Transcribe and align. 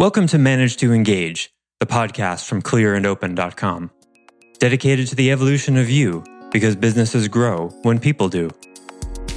Welcome 0.00 0.28
to 0.28 0.38
Manage 0.38 0.78
to 0.78 0.94
Engage, 0.94 1.52
the 1.78 1.84
podcast 1.84 2.46
from 2.46 2.62
clearandopen.com, 2.62 3.90
dedicated 4.58 5.08
to 5.08 5.14
the 5.14 5.30
evolution 5.30 5.76
of 5.76 5.90
you 5.90 6.24
because 6.50 6.74
businesses 6.74 7.28
grow 7.28 7.68
when 7.82 8.00
people 8.00 8.30
do. 8.30 8.48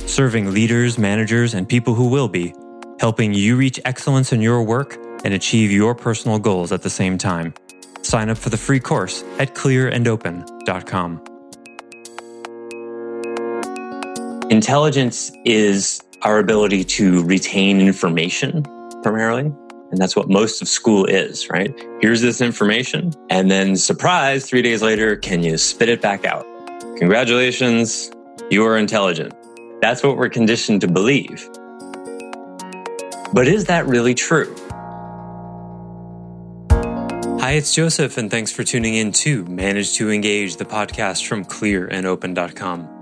Serving 0.05 0.53
leaders, 0.53 0.97
managers, 0.97 1.53
and 1.53 1.67
people 1.67 1.95
who 1.95 2.07
will 2.07 2.29
be, 2.29 2.55
helping 3.01 3.33
you 3.33 3.57
reach 3.57 3.77
excellence 3.83 4.31
in 4.31 4.39
your 4.39 4.63
work 4.63 4.95
and 5.25 5.33
achieve 5.33 5.69
your 5.69 5.93
personal 5.93 6.39
goals 6.39 6.71
at 6.71 6.81
the 6.81 6.89
same 6.89 7.17
time. 7.17 7.53
Sign 8.01 8.29
up 8.29 8.37
for 8.37 8.49
the 8.49 8.55
free 8.55 8.79
course 8.79 9.21
at 9.39 9.55
clearandopen.com. 9.55 11.23
Intelligence 14.49 15.29
is 15.43 16.01
our 16.21 16.39
ability 16.39 16.85
to 16.85 17.21
retain 17.25 17.81
information 17.81 18.63
primarily. 19.01 19.51
And 19.93 20.01
that's 20.01 20.15
what 20.15 20.27
most 20.27 20.59
of 20.59 20.67
school 20.67 21.05
is, 21.05 21.51
right? 21.51 21.71
Here's 22.01 22.21
this 22.21 22.41
information. 22.41 23.13
And 23.29 23.51
then, 23.51 23.75
surprise, 23.75 24.49
three 24.49 24.63
days 24.63 24.81
later, 24.81 25.15
can 25.15 25.43
you 25.43 25.55
spit 25.55 25.87
it 25.87 26.01
back 26.01 26.25
out? 26.25 26.47
Congratulations, 26.97 28.11
you 28.49 28.65
are 28.65 28.75
intelligent. 28.75 29.35
That's 29.81 30.01
what 30.01 30.17
we're 30.17 30.29
conditioned 30.29 30.81
to 30.81 30.87
believe. 30.87 31.47
But 33.33 33.47
is 33.47 33.65
that 33.65 33.85
really 33.85 34.15
true? 34.15 34.55
Hi, 37.39 37.51
it's 37.51 37.75
Joseph, 37.75 38.17
and 38.17 38.31
thanks 38.31 38.51
for 38.51 38.63
tuning 38.63 38.95
in 38.95 39.11
to 39.11 39.45
Manage 39.45 39.93
to 39.97 40.09
Engage, 40.09 40.55
the 40.55 40.65
podcast 40.65 41.27
from 41.27 41.45
clearandopen.com. 41.45 42.92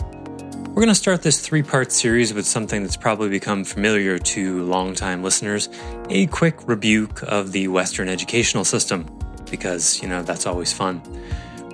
We're 0.72 0.84
going 0.84 0.88
to 0.88 0.96
start 0.96 1.22
this 1.22 1.46
three 1.46 1.64
part 1.64 1.92
series 1.92 2.34
with 2.34 2.46
something 2.46 2.82
that's 2.82 2.96
probably 2.96 3.28
become 3.28 3.66
familiar 3.66 4.18
to 4.18 4.64
longtime 4.64 5.22
listeners 5.22 5.68
a 6.10 6.28
quick 6.28 6.66
rebuke 6.66 7.22
of 7.24 7.52
the 7.52 7.68
Western 7.68 8.08
educational 8.08 8.64
system, 8.64 9.06
because, 9.50 10.02
you 10.02 10.08
know, 10.08 10.24
that's 10.24 10.46
always 10.48 10.72
fun. 10.72 11.02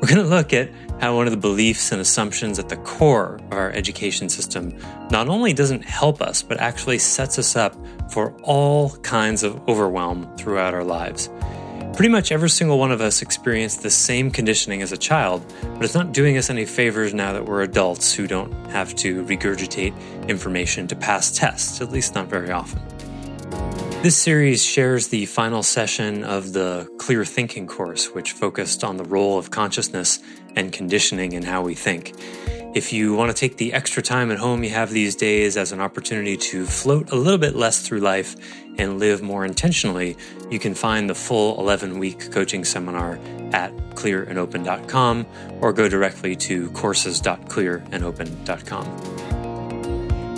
We're 0.02 0.08
going 0.08 0.24
to 0.24 0.24
look 0.24 0.52
at 0.52 0.72
how 1.00 1.16
one 1.16 1.28
of 1.28 1.32
the 1.32 1.38
beliefs 1.38 1.92
and 1.92 2.02
assumptions 2.02 2.58
at 2.58 2.70
the 2.70 2.78
core 2.78 3.36
of 3.36 3.54
our 3.54 3.72
education 3.72 4.30
system 4.30 4.76
not 5.12 5.30
only 5.30 5.54
doesn't 5.54 5.86
help 5.86 6.20
us, 6.20 6.42
but 6.42 6.60
actually 6.60 6.98
sets 6.98 7.38
us 7.38 7.56
up 7.56 7.76
for 8.12 8.36
all 8.42 8.98
kinds 8.98 9.44
of 9.44 9.62
overwhelm 9.70 10.28
throughout 10.38 10.74
our 10.74 10.84
lives. 10.84 11.30
Pretty 11.98 12.10
much 12.10 12.32
every 12.32 12.52
single 12.52 12.78
one 12.78 12.92
of 12.92 13.02
us 13.02 13.24
experienced 13.24 13.82
the 13.82 13.90
same 13.90 14.30
conditioning 14.30 14.84
as 14.84 14.92
a 14.92 14.98
child, 14.98 15.44
but 15.64 15.84
it's 15.84 15.96
not 15.96 16.12
doing 16.12 16.38
us 16.38 16.52
any 16.52 16.64
favors 16.64 17.12
now 17.12 17.34
that 17.34 17.44
we're 17.44 17.64
adults 17.64 18.14
who 18.14 18.28
don't 18.28 18.54
have 18.68 18.94
to 18.98 19.24
regurgitate 19.24 19.96
information 20.30 20.88
to 20.90 20.96
pass 20.96 21.36
tests, 21.36 21.82
at 21.82 21.92
least 21.92 22.14
not 22.14 22.28
very 22.28 22.52
often. 22.52 22.80
This 24.04 24.16
series 24.16 24.64
shares 24.64 25.08
the 25.08 25.26
final 25.26 25.64
session 25.64 26.24
of 26.24 26.54
the 26.54 26.88
Clear 27.00 27.26
Thinking 27.26 27.66
course, 27.66 28.14
which 28.14 28.32
focused 28.32 28.84
on 28.84 28.98
the 28.98 29.04
role 29.04 29.40
of 29.40 29.50
consciousness 29.50 30.20
and 30.58 30.74
conditioning 30.74 31.34
in 31.34 31.44
how 31.44 31.62
we 31.62 31.76
think. 31.76 32.16
If 32.74 32.92
you 32.92 33.14
want 33.16 33.32
to 33.32 33.36
take 33.36 33.56
the 33.58 33.74
extra 33.74 34.02
time 34.04 34.30
at 34.30 34.38
home 34.38 34.64
you 34.64 34.70
have 34.72 34.92
these 34.92 35.16
days 35.16 35.56
as 35.56 35.72
an 35.72 35.80
opportunity 35.80 36.36
to 36.38 36.66
float 36.66 37.12
a 37.12 37.16
little 37.16 37.40
bit 37.40 37.56
less 37.56 37.82
through 37.82 38.02
life 38.02 38.36
and 38.78 39.00
live 39.00 39.22
more 39.22 39.46
intentionally, 39.46 40.18
you 40.52 40.60
can 40.60 40.76
find 40.76 41.10
the 41.10 41.16
full 41.16 41.58
11 41.60 41.98
week 41.98 42.30
coaching 42.32 42.66
seminar 42.66 43.18
at 43.54 43.72
clearandopen.com 43.96 45.26
or 45.62 45.72
go 45.74 45.88
directly 45.88 46.36
to 46.36 46.70
courses.clearandopen.com. 46.72 49.38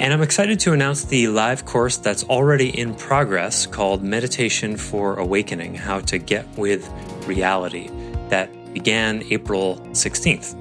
And 0.02 0.14
I'm 0.14 0.22
excited 0.22 0.62
to 0.62 0.72
announce 0.72 1.04
the 1.04 1.28
live 1.28 1.66
course 1.66 1.98
that's 1.98 2.24
already 2.24 2.70
in 2.80 2.96
progress 2.96 3.66
called 3.66 4.02
Meditation 4.02 4.78
for 4.78 5.18
Awakening 5.18 5.76
How 5.76 6.00
to 6.02 6.18
Get 6.18 6.48
with 6.58 6.90
Reality, 7.28 7.90
that 8.30 8.50
began 8.74 9.24
April 9.30 9.78
16th. 9.92 10.56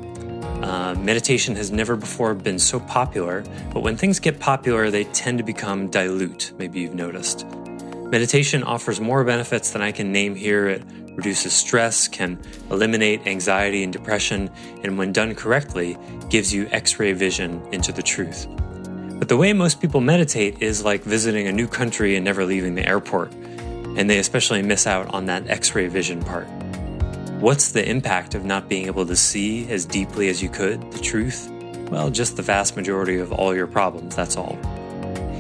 Uh, 0.63 0.95
meditation 0.97 1.55
has 1.55 1.71
never 1.71 1.95
before 1.95 2.35
been 2.35 2.59
so 2.59 2.81
popular, 2.81 3.45
but 3.73 3.81
when 3.81 3.97
things 3.97 4.19
get 4.19 4.41
popular, 4.41 4.91
they 4.91 5.05
tend 5.05 5.39
to 5.39 5.45
become 5.45 5.89
dilute. 5.89 6.53
Maybe 6.59 6.81
you've 6.81 6.95
noticed. 6.95 7.47
Meditation 8.11 8.63
offers 8.65 9.01
more 9.01 9.23
benefits 9.23 9.71
than 9.71 9.83
I 9.83 9.93
can 9.93 10.11
name 10.11 10.35
here. 10.35 10.67
It 10.67 10.83
reduces 11.15 11.53
stress, 11.53 12.09
can 12.09 12.39
eliminate 12.71 13.27
anxiety 13.27 13.85
and 13.85 13.93
depression, 13.93 14.51
and 14.83 14.97
when 14.97 15.13
done 15.13 15.35
correctly, 15.35 15.97
gives 16.31 16.53
you 16.53 16.67
x 16.71 16.99
ray 16.99 17.13
vision 17.13 17.63
into 17.73 17.93
the 17.93 18.03
truth. 18.03 18.47
But 19.19 19.29
the 19.29 19.37
way 19.37 19.53
most 19.53 19.81
people 19.81 20.01
meditate 20.01 20.63
is 20.63 20.85
like 20.85 21.03
visiting 21.03 21.49
a 21.49 21.53
new 21.53 21.67
country 21.67 22.17
and 22.17 22.25
never 22.25 22.45
leaving 22.45 22.75
the 22.77 22.89
airport, 22.89 23.33
and 23.33 24.09
they 24.09 24.19
especially 24.19 24.63
miss 24.63 24.87
out 24.87 25.13
on 25.13 25.27
that 25.27 25.49
x 25.49 25.75
ray 25.75 25.89
vision 25.89 26.23
part. 26.23 26.47
What's 27.39 27.71
the 27.71 27.89
impact 27.89 28.35
of 28.35 28.45
not 28.45 28.69
being 28.69 28.87
able 28.87 29.07
to 29.07 29.15
see 29.15 29.71
as 29.71 29.87
deeply 29.87 30.29
as 30.29 30.43
you 30.43 30.49
could 30.49 30.91
the 30.91 30.99
truth? 30.99 31.49
Well, 31.89 32.11
just 32.11 32.37
the 32.37 32.43
vast 32.43 32.77
majority 32.77 33.19
of 33.19 33.31
all 33.31 33.55
your 33.55 33.69
problems, 33.69 34.17
that's 34.17 34.37
all. 34.37 34.59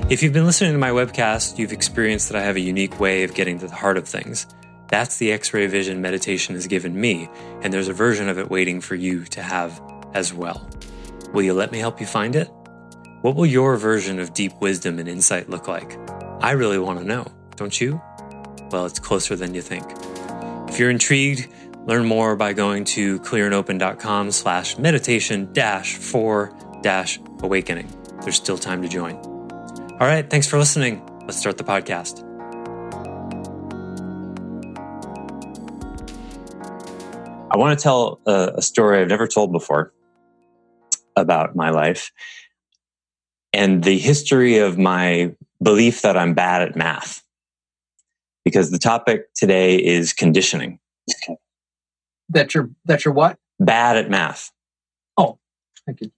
If 0.08 0.22
you've 0.22 0.32
been 0.32 0.46
listening 0.46 0.70
to 0.70 0.78
my 0.78 0.90
webcast, 0.90 1.58
you've 1.58 1.72
experienced 1.72 2.28
that 2.28 2.38
I 2.38 2.44
have 2.44 2.54
a 2.54 2.60
unique 2.60 3.00
way 3.00 3.24
of 3.24 3.34
getting 3.34 3.58
to 3.58 3.66
the 3.66 3.74
heart 3.74 3.96
of 3.96 4.06
things. 4.06 4.46
That's 4.86 5.16
the 5.16 5.32
X 5.32 5.52
ray 5.52 5.66
vision 5.66 6.00
meditation 6.00 6.54
has 6.54 6.68
given 6.68 6.98
me, 6.98 7.28
and 7.62 7.74
there's 7.74 7.88
a 7.88 7.92
version 7.92 8.28
of 8.28 8.38
it 8.38 8.48
waiting 8.48 8.80
for 8.80 8.94
you 8.94 9.24
to 9.24 9.42
have 9.42 9.82
as 10.14 10.32
well. 10.32 10.70
Will 11.32 11.42
you 11.42 11.52
let 11.52 11.72
me 11.72 11.80
help 11.80 12.00
you 12.00 12.06
find 12.06 12.36
it? 12.36 12.48
What 13.22 13.34
will 13.34 13.44
your 13.44 13.76
version 13.76 14.20
of 14.20 14.34
deep 14.34 14.52
wisdom 14.60 15.00
and 15.00 15.08
insight 15.08 15.50
look 15.50 15.66
like? 15.66 15.98
I 16.40 16.52
really 16.52 16.78
want 16.78 17.00
to 17.00 17.04
know, 17.04 17.26
don't 17.56 17.80
you? 17.80 18.00
Well, 18.70 18.86
it's 18.86 19.00
closer 19.00 19.34
than 19.34 19.52
you 19.52 19.62
think. 19.62 19.84
If 20.68 20.78
you're 20.78 20.90
intrigued, 20.90 21.48
Learn 21.88 22.04
more 22.04 22.36
by 22.36 22.52
going 22.52 22.84
to 22.84 23.18
clearandopen.com 23.20 24.30
slash 24.30 24.76
meditation 24.76 25.50
dash 25.54 25.96
for 25.96 26.54
dash 26.82 27.18
awakening. 27.42 27.90
There's 28.20 28.36
still 28.36 28.58
time 28.58 28.82
to 28.82 28.88
join. 28.88 29.16
All 29.16 30.06
right, 30.06 30.28
thanks 30.28 30.46
for 30.46 30.58
listening. 30.58 31.02
Let's 31.22 31.38
start 31.38 31.56
the 31.56 31.64
podcast. 31.64 32.22
I 37.50 37.56
want 37.56 37.78
to 37.78 37.82
tell 37.82 38.20
a, 38.26 38.56
a 38.56 38.62
story 38.62 39.00
I've 39.00 39.08
never 39.08 39.26
told 39.26 39.50
before 39.50 39.94
about 41.16 41.56
my 41.56 41.70
life 41.70 42.12
and 43.54 43.82
the 43.82 43.96
history 43.96 44.58
of 44.58 44.76
my 44.76 45.34
belief 45.62 46.02
that 46.02 46.18
I'm 46.18 46.34
bad 46.34 46.60
at 46.60 46.76
math. 46.76 47.22
Because 48.44 48.70
the 48.70 48.78
topic 48.78 49.32
today 49.32 49.76
is 49.76 50.12
conditioning 50.12 50.80
that 52.30 52.54
you're 52.54 52.70
that 52.84 53.04
you're 53.04 53.14
what? 53.14 53.38
Bad 53.58 53.96
at 53.96 54.10
math. 54.10 54.50
Oh, 55.16 55.38
thank 55.86 56.00
you. 56.00 56.10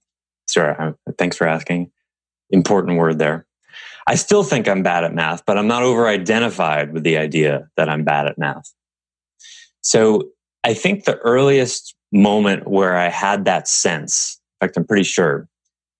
Sure. 0.49 0.97
Thanks 1.17 1.37
for 1.37 1.47
asking. 1.47 1.91
Important 2.49 2.97
word 2.97 3.19
there. 3.19 3.45
I 4.07 4.15
still 4.15 4.43
think 4.43 4.67
I'm 4.67 4.83
bad 4.83 5.03
at 5.03 5.13
math, 5.13 5.45
but 5.45 5.57
I'm 5.57 5.67
not 5.67 5.83
over 5.83 6.07
identified 6.07 6.91
with 6.91 7.03
the 7.03 7.17
idea 7.17 7.69
that 7.77 7.87
I'm 7.87 8.03
bad 8.03 8.27
at 8.27 8.37
math. 8.37 8.73
So 9.81 10.29
I 10.63 10.73
think 10.73 11.05
the 11.05 11.17
earliest 11.19 11.95
moment 12.11 12.67
where 12.67 12.97
I 12.97 13.09
had 13.09 13.45
that 13.45 13.67
sense, 13.67 14.39
in 14.59 14.67
fact, 14.67 14.77
I'm 14.77 14.85
pretty 14.85 15.03
sure 15.03 15.47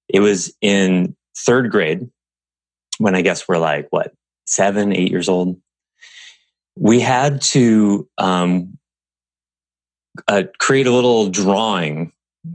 it 0.10 0.20
was 0.20 0.54
in 0.62 1.16
third 1.38 1.72
grade 1.72 2.10
when 2.98 3.16
I 3.16 3.22
guess 3.22 3.48
we're 3.48 3.58
like, 3.58 3.88
what, 3.90 4.14
seven, 4.46 4.94
eight 4.94 5.10
years 5.10 5.30
old. 5.30 5.60
We 6.76 7.00
had 7.00 7.42
to 7.42 8.08
um, 8.18 8.78
uh, 10.28 10.44
create 10.60 10.88
a 10.88 10.92
little 10.92 11.30
drawing 11.30 12.12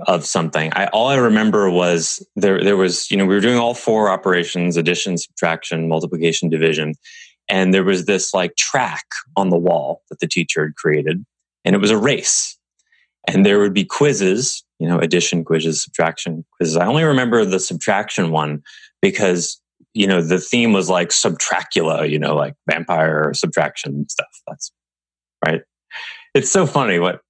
of 0.07 0.27
something. 0.27 0.73
I 0.75 0.87
all 0.89 1.09
I 1.09 1.17
remember 1.17 1.71
was 1.71 2.25
there 2.35 2.63
there 2.63 2.77
was 2.77 3.11
you 3.11 3.17
know 3.17 3.25
we 3.25 3.35
were 3.35 3.41
doing 3.41 3.59
all 3.59 3.75
four 3.75 4.11
operations 4.11 4.77
addition 4.77 5.17
subtraction 5.17 5.89
multiplication 5.89 6.49
division 6.49 6.95
and 7.49 7.73
there 7.73 7.85
was 7.85 8.07
this 8.07 8.35
like 8.35 8.57
track 8.57 9.05
on 9.37 9.51
the 9.51 9.59
wall 9.59 10.03
that 10.11 10.19
the 10.19 10.27
teacher 10.27 10.65
had 10.65 10.75
created 10.75 11.25
and 11.65 11.75
it 11.75 11.79
was 11.79 11.91
a 11.91 11.99
race. 11.99 12.59
And 13.29 13.45
there 13.45 13.61
would 13.61 13.75
be 13.75 13.85
quizzes 13.85 14.65
you 14.79 14.89
know 14.89 14.99
addition 14.99 15.45
quizzes 15.45 15.83
subtraction 15.83 16.45
quizzes. 16.57 16.77
I 16.77 16.87
only 16.87 17.05
remember 17.05 17.45
the 17.45 17.61
subtraction 17.61 18.31
one 18.31 18.63
because 19.01 19.61
you 19.95 20.07
know 20.07 20.21
the 20.21 20.39
theme 20.39 20.73
was 20.73 20.91
like 20.91 21.13
subtracula 21.13 22.07
you 22.07 22.19
know 22.19 22.35
like 22.35 22.55
vampire 22.69 23.33
subtraction 23.35 24.09
stuff. 24.09 24.27
That's 24.49 24.73
right? 25.47 25.63
It's 26.35 26.51
so 26.51 26.67
funny 26.67 26.99
what 26.99 27.21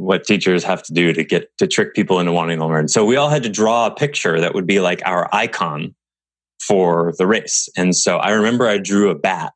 what 0.00 0.24
teachers 0.24 0.64
have 0.64 0.82
to 0.82 0.92
do 0.94 1.12
to 1.12 1.22
get 1.22 1.56
to 1.58 1.66
trick 1.66 1.94
people 1.94 2.18
into 2.20 2.32
wanting 2.32 2.58
to 2.58 2.66
learn. 2.66 2.88
So 2.88 3.04
we 3.04 3.16
all 3.16 3.28
had 3.28 3.42
to 3.42 3.48
draw 3.48 3.86
a 3.86 3.94
picture 3.94 4.40
that 4.40 4.54
would 4.54 4.66
be 4.66 4.80
like 4.80 5.02
our 5.04 5.28
icon 5.34 5.94
for 6.60 7.12
the 7.18 7.26
race. 7.26 7.68
And 7.76 7.94
so 7.94 8.16
I 8.16 8.30
remember 8.30 8.66
I 8.66 8.78
drew 8.78 9.10
a 9.10 9.14
bat. 9.14 9.52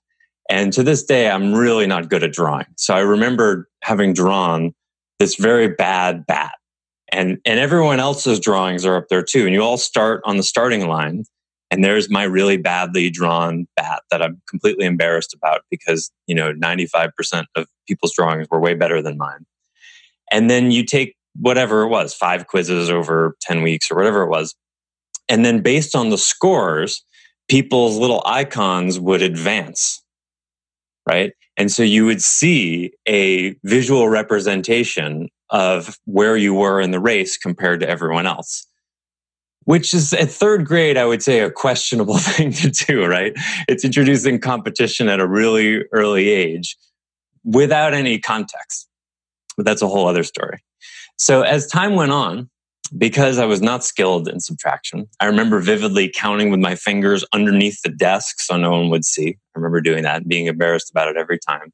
And 0.51 0.73
to 0.75 0.83
this 0.83 1.03
day, 1.03 1.31
I'm 1.31 1.55
really 1.55 1.87
not 1.87 2.11
good 2.11 2.23
at 2.23 2.33
drawing. 2.33 2.67
So 2.77 2.95
I 2.95 3.01
remember 3.01 3.69
having 3.83 4.13
drawn 4.13 4.75
this 5.19 5.37
very 5.37 5.69
bad 5.69 6.27
bat. 6.27 6.53
And, 7.11 7.39
and 7.47 7.59
everyone 7.59 8.01
else's 8.01 8.41
drawings 8.41 8.85
are 8.85 8.97
up 8.97 9.09
there 9.09 9.23
too. 9.23 9.47
And 9.47 9.55
you 9.55 9.63
all 9.63 9.79
start 9.79 10.21
on 10.25 10.37
the 10.37 10.43
starting 10.43 10.87
line 10.87 11.25
And 11.71 11.83
there's 11.83 12.11
my 12.11 12.25
really 12.25 12.57
badly 12.57 13.11
drawn 13.11 13.67
bat 13.77 14.03
that 14.11 14.23
I'm 14.23 14.41
completely 14.49 14.85
embarrassed 14.85 15.35
about 15.35 15.63
because, 15.71 16.13
you 16.27 16.35
know, 16.35 16.53
95% 16.53 17.47
of 17.57 17.67
people's 17.89 18.13
drawings 18.15 18.47
were 18.51 18.61
way 18.61 18.75
better 18.75 19.03
than 19.03 19.17
mine. 19.17 19.47
And 20.31 20.51
then 20.51 20.71
you 20.71 20.85
take 20.85 21.17
whatever 21.39 21.83
it 21.83 21.89
was, 21.89 22.15
five 22.15 22.47
quizzes 22.47 22.91
over 22.91 23.37
10 23.43 23.63
weeks 23.63 23.91
or 23.91 23.97
whatever 23.97 24.23
it 24.23 24.29
was. 24.29 24.55
And 25.29 25.45
then 25.45 25.63
based 25.63 25.97
on 25.97 26.11
the 26.11 26.19
scores, 26.19 27.05
people's 27.49 27.97
little 27.97 28.23
icons 28.27 29.01
would 29.01 29.23
advance, 29.23 30.03
right? 31.09 31.33
And 31.57 31.71
so 31.71 31.83
you 31.83 32.05
would 32.07 32.23
see 32.23 32.93
a 33.09 33.55
visual 33.65 34.09
representation 34.09 35.29
of 35.51 35.99
where 36.05 36.37
you 36.37 36.55
were 36.55 36.81
in 36.81 36.91
the 36.91 37.01
race 37.01 37.37
compared 37.37 37.81
to 37.81 37.89
everyone 37.89 38.27
else. 38.27 38.67
Which 39.65 39.95
is 39.95 40.13
at 40.13 40.31
third 40.31 40.67
grade, 40.67 40.99
I 40.99 41.07
would 41.07 41.23
say 41.23 41.41
a 41.41 41.51
questionable 41.51 42.19
thing 42.19 42.53
to 42.53 42.71
do, 42.71 43.07
right? 43.07 43.33
It's 43.67 43.85
introducing 43.85 44.39
competition 44.39 45.09
at 45.09 45.21
a 45.21 45.27
really 45.27 45.85
early 45.93 46.29
age 46.29 46.77
without 47.45 47.95
any 47.95 48.19
context. 48.19 48.89
But 49.57 49.67
that's 49.67 49.83
a 49.83 49.89
whole 49.89 50.09
other 50.09 50.25
story. 50.25 50.63
So 51.17 51.43
as 51.43 51.67
time 51.67 51.95
went 51.95 52.13
on, 52.13 52.51
because 52.99 53.39
I 53.39 53.47
was 53.47 53.63
not 53.63 53.85
skilled 53.85 54.29
in 54.29 54.41
subtraction, 54.41 55.09
I 55.21 55.27
remember 55.27 55.61
vividly 55.61 56.13
counting 56.15 56.51
with 56.51 56.61
my 56.61 56.75
fingers 56.75 57.25
underneath 57.33 57.81
the 57.83 57.89
desk 57.89 58.41
so 58.41 58.57
no 58.57 58.71
one 58.71 58.91
would 58.91 59.05
see. 59.05 59.29
I 59.29 59.59
remember 59.59 59.81
doing 59.81 60.03
that 60.03 60.19
and 60.19 60.29
being 60.29 60.47
embarrassed 60.47 60.91
about 60.91 61.09
it 61.09 61.17
every 61.17 61.39
time. 61.39 61.73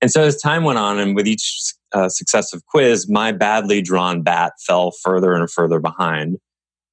And 0.00 0.10
so 0.10 0.22
as 0.22 0.40
time 0.40 0.64
went 0.64 0.78
on, 0.78 0.98
and 0.98 1.14
with 1.14 1.26
each 1.26 1.74
uh, 1.92 2.08
successive 2.08 2.64
quiz, 2.66 3.08
my 3.08 3.32
badly 3.32 3.82
drawn 3.82 4.22
bat 4.22 4.54
fell 4.66 4.92
further 5.02 5.34
and 5.34 5.50
further 5.50 5.78
behind. 5.78 6.38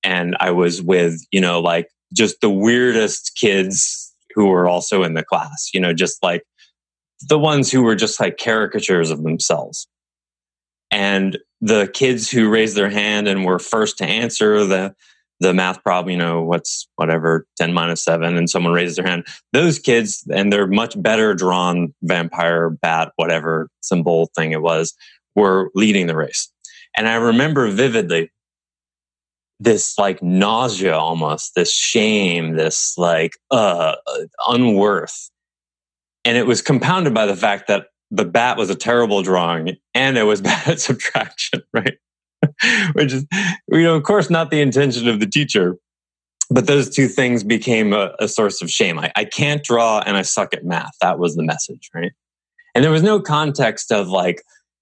And 0.03 0.35
I 0.39 0.51
was 0.51 0.81
with, 0.81 1.25
you 1.31 1.39
know, 1.39 1.59
like 1.59 1.87
just 2.13 2.41
the 2.41 2.49
weirdest 2.49 3.37
kids 3.39 4.13
who 4.35 4.47
were 4.47 4.67
also 4.67 5.03
in 5.03 5.13
the 5.13 5.23
class, 5.23 5.69
you 5.73 5.79
know, 5.79 5.93
just 5.93 6.21
like 6.21 6.43
the 7.27 7.39
ones 7.39 7.71
who 7.71 7.81
were 7.81 7.95
just 7.95 8.19
like 8.19 8.37
caricatures 8.37 9.09
of 9.09 9.23
themselves. 9.23 9.87
And 10.97 11.37
the 11.61 11.87
kids 11.93 12.27
who 12.27 12.49
raised 12.49 12.75
their 12.75 12.89
hand 12.89 13.27
and 13.27 13.45
were 13.45 13.59
first 13.59 13.99
to 13.99 14.05
answer 14.05 14.65
the 14.65 14.95
the 15.39 15.53
math 15.53 15.83
problem, 15.83 16.09
you 16.09 16.17
know, 16.17 16.41
what's 16.41 16.87
whatever, 16.95 17.45
10 17.57 17.71
minus 17.71 18.03
7, 18.03 18.35
and 18.35 18.49
someone 18.49 18.73
raises 18.73 18.95
their 18.95 19.05
hand. 19.05 19.27
Those 19.53 19.77
kids, 19.77 20.27
and 20.33 20.51
they're 20.51 20.65
much 20.65 20.99
better 20.99 21.35
drawn 21.35 21.93
vampire, 22.01 22.71
bat, 22.71 23.11
whatever 23.17 23.69
symbol 23.81 24.31
thing 24.35 24.53
it 24.53 24.63
was, 24.63 24.95
were 25.35 25.69
leading 25.75 26.07
the 26.07 26.15
race. 26.15 26.51
And 26.97 27.07
I 27.07 27.13
remember 27.17 27.69
vividly 27.69 28.31
this 29.59 29.99
like 29.99 30.23
nausea 30.23 30.97
almost, 30.97 31.53
this 31.53 31.71
shame, 31.71 32.55
this 32.55 32.97
like 32.97 33.33
uh, 33.51 33.97
unworth. 34.47 35.29
And 36.25 36.35
it 36.35 36.47
was 36.47 36.63
compounded 36.63 37.13
by 37.13 37.27
the 37.27 37.35
fact 37.35 37.67
that 37.67 37.89
the 38.11 38.25
bat 38.25 38.57
was 38.57 38.69
a 38.69 38.75
terrible 38.75 39.21
drawing 39.21 39.77
and 39.93 40.17
it 40.17 40.23
was 40.23 40.41
bad 40.49 40.67
at 40.67 40.79
subtraction, 40.79 41.61
right? 41.73 41.97
Which 42.93 43.13
is, 43.13 43.25
you 43.69 43.83
know, 43.83 43.95
of 43.95 44.03
course, 44.03 44.29
not 44.29 44.51
the 44.51 44.61
intention 44.61 45.07
of 45.07 45.19
the 45.19 45.27
teacher. 45.27 45.77
But 46.49 46.65
those 46.65 46.89
two 46.89 47.09
things 47.09 47.43
became 47.43 47.91
a, 47.91 48.13
a 48.19 48.27
source 48.29 48.61
of 48.61 48.71
shame. 48.71 48.97
I, 48.99 49.11
I 49.17 49.25
can't 49.25 49.61
draw 49.63 49.99
and 50.05 50.15
I 50.15 50.21
suck 50.21 50.53
at 50.53 50.63
math. 50.63 50.93
That 51.01 51.19
was 51.19 51.35
the 51.35 51.43
message, 51.43 51.89
right? 51.93 52.13
And 52.73 52.85
there 52.85 52.91
was 52.91 53.03
no 53.03 53.19
context 53.19 53.91
of 53.91 54.07
like, 54.07 54.41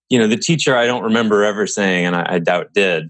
you 0.10 0.20
know, 0.20 0.28
the 0.28 0.38
teacher 0.38 0.78
I 0.78 0.86
don't 0.86 1.04
remember 1.04 1.44
ever 1.44 1.66
saying, 1.66 2.06
and 2.06 2.16
I, 2.16 2.36
I 2.36 2.40
doubt 2.40 2.74
did, 2.74 3.10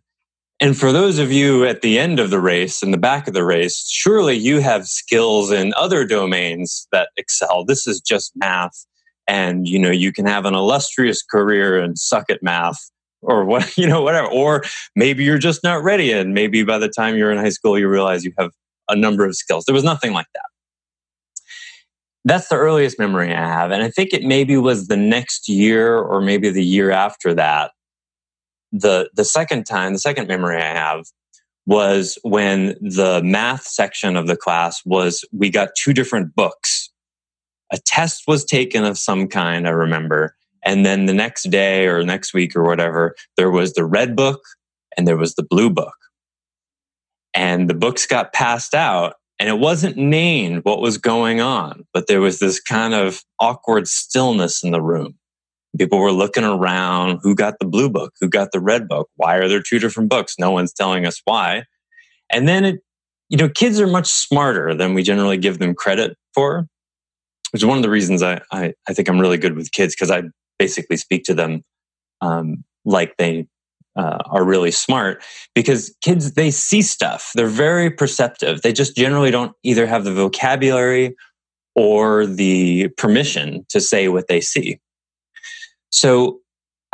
and 0.62 0.78
for 0.78 0.92
those 0.92 1.20
of 1.20 1.32
you 1.32 1.66
at 1.66 1.82
the 1.82 2.00
end 2.00 2.20
of 2.20 2.30
the 2.30 2.40
race, 2.40 2.82
in 2.82 2.92
the 2.92 2.98
back 2.98 3.28
of 3.28 3.34
the 3.34 3.44
race, 3.44 3.86
surely 3.90 4.36
you 4.36 4.62
have 4.62 4.88
skills 4.88 5.52
in 5.52 5.74
other 5.76 6.06
domains 6.06 6.88
that 6.94 7.10
excel. 7.18 7.66
This 7.66 7.86
is 7.86 8.00
just 8.00 8.32
math 8.36 8.86
and 9.28 9.68
you 9.68 9.80
know 9.80 9.92
you 9.92 10.12
can 10.12 10.26
have 10.26 10.46
an 10.46 10.54
illustrious 10.54 11.24
career 11.24 11.80
and 11.80 11.98
suck 11.98 12.30
at 12.30 12.42
math 12.44 12.92
or 13.22 13.46
what 13.46 13.76
you 13.78 13.88
know 13.88 14.02
whatever 14.02 14.28
or 14.28 14.64
maybe 14.96 15.24
you're 15.24 15.38
just 15.38 15.64
not 15.64 15.84
ready 15.84 16.12
and 16.12 16.34
maybe 16.34 16.64
by 16.64 16.78
the 16.78 16.90
time 16.90 17.16
you're 17.16 17.32
in 17.32 17.38
high 17.38 17.50
school 17.50 17.78
you 17.78 17.88
realize 17.88 18.24
you 18.24 18.34
have 18.38 18.52
a 18.88 18.96
number 18.96 19.26
of 19.26 19.36
skills. 19.36 19.66
There 19.66 19.74
was 19.74 19.84
nothing 19.84 20.14
like 20.14 20.28
that. 20.34 20.46
That's 22.24 22.48
the 22.48 22.56
earliest 22.56 22.98
memory 22.98 23.34
i 23.34 23.48
have 23.48 23.72
and 23.72 23.84
i 23.84 23.90
think 23.90 24.14
it 24.14 24.24
maybe 24.24 24.58
was 24.58 24.88
the 24.88 24.98
next 24.98 25.48
year 25.48 25.98
or 25.98 26.22
maybe 26.22 26.50
the 26.50 26.64
year 26.64 26.92
after 26.92 27.34
that. 27.36 27.72
The 28.72 29.10
the 29.14 29.26
second 29.26 29.66
time 29.66 29.94
the 29.94 30.00
second 30.00 30.28
memory 30.28 30.58
i 30.58 30.74
have 30.74 31.06
was 31.68 32.18
when 32.24 32.76
the 32.82 33.22
math 33.24 33.64
section 33.64 34.16
of 34.16 34.28
the 34.28 34.38
class 34.38 34.82
was 34.86 35.24
we 35.32 35.50
got 35.50 35.70
two 35.82 35.94
different 35.94 36.36
books 36.36 36.75
a 37.76 37.78
test 37.86 38.24
was 38.26 38.46
taken 38.46 38.86
of 38.86 38.98
some 38.98 39.28
kind, 39.28 39.68
I 39.68 39.72
remember. 39.72 40.34
And 40.64 40.86
then 40.86 41.08
the 41.08 41.14
next 41.14 41.52
day 41.52 41.88
or 41.88 42.04
next 42.04 42.34
week 42.34 42.56
or 42.56 42.64
whatever, 42.64 43.16
there 43.36 43.52
was 43.52 43.74
the 43.74 43.84
red 43.84 44.16
book 44.16 44.42
and 44.98 45.06
there 45.06 45.18
was 45.18 45.36
the 45.36 45.44
blue 45.44 45.70
book. 45.70 45.96
And 47.34 47.70
the 47.70 47.74
books 47.74 48.08
got 48.08 48.32
passed 48.32 48.74
out 48.74 49.16
and 49.40 49.50
it 49.50 49.60
wasn't 49.60 49.98
named 49.98 50.64
what 50.64 50.80
was 50.80 50.98
going 50.98 51.42
on, 51.42 51.86
but 51.94 52.08
there 52.08 52.22
was 52.22 52.40
this 52.40 52.62
kind 52.62 52.94
of 52.94 53.22
awkward 53.42 53.90
stillness 53.90 54.64
in 54.64 54.72
the 54.72 54.82
room. 54.82 55.16
People 55.78 56.00
were 56.00 56.14
looking 56.14 56.46
around 56.46 57.20
who 57.22 57.36
got 57.36 57.60
the 57.60 57.68
blue 57.68 57.90
book, 57.90 58.14
who 58.22 58.30
got 58.30 58.54
the 58.54 58.62
red 58.62 58.88
book, 58.88 59.10
why 59.18 59.36
are 59.36 59.50
there 59.50 59.62
two 59.62 59.80
different 59.80 60.10
books? 60.10 60.36
No 60.40 60.52
one's 60.52 60.72
telling 60.72 61.06
us 61.06 61.22
why. 61.26 61.66
And 62.32 62.48
then 62.48 62.64
it, 62.64 62.80
you 63.28 63.36
know, 63.36 63.50
kids 63.50 63.82
are 63.82 63.88
much 63.88 64.08
smarter 64.08 64.74
than 64.74 64.94
we 64.94 65.04
generally 65.04 65.38
give 65.38 65.60
them 65.60 65.76
credit 65.76 66.16
for 66.34 66.70
which 67.52 67.62
is 67.62 67.66
one 67.66 67.78
of 67.78 67.84
the 67.84 67.90
reasons 67.90 68.24
I, 68.24 68.42
I, 68.52 68.74
I 68.88 68.94
think 68.94 69.08
I'm 69.08 69.20
really 69.20 69.38
good 69.38 69.56
with 69.56 69.72
kids 69.72 69.96
because 69.96 70.12
I 70.12 70.24
basically 70.58 70.98
speak 70.98 71.24
to 71.26 71.34
them 71.34 71.64
um, 72.22 72.64
like 72.86 73.18
they 73.18 73.48
uh, 73.96 74.20
are 74.26 74.44
really 74.44 74.72
smart 74.72 75.24
because 75.54 75.96
kids 76.02 76.34
they 76.34 76.52
see 76.52 76.82
stuff. 76.82 77.32
They're 77.36 77.48
very 77.48 77.90
perceptive. 77.90 78.62
They 78.62 78.74
just 78.74 78.96
generally 78.96 79.32
don't 79.32 79.54
either 79.64 79.88
have 79.88 80.04
the 80.04 80.14
vocabulary 80.14 81.16
or 81.76 82.26
the 82.26 82.90
permission 82.98 83.66
to 83.70 83.82
say 83.82 84.08
what 84.08 84.28
they 84.28 84.42
see. 84.42 84.80
So 85.92 86.40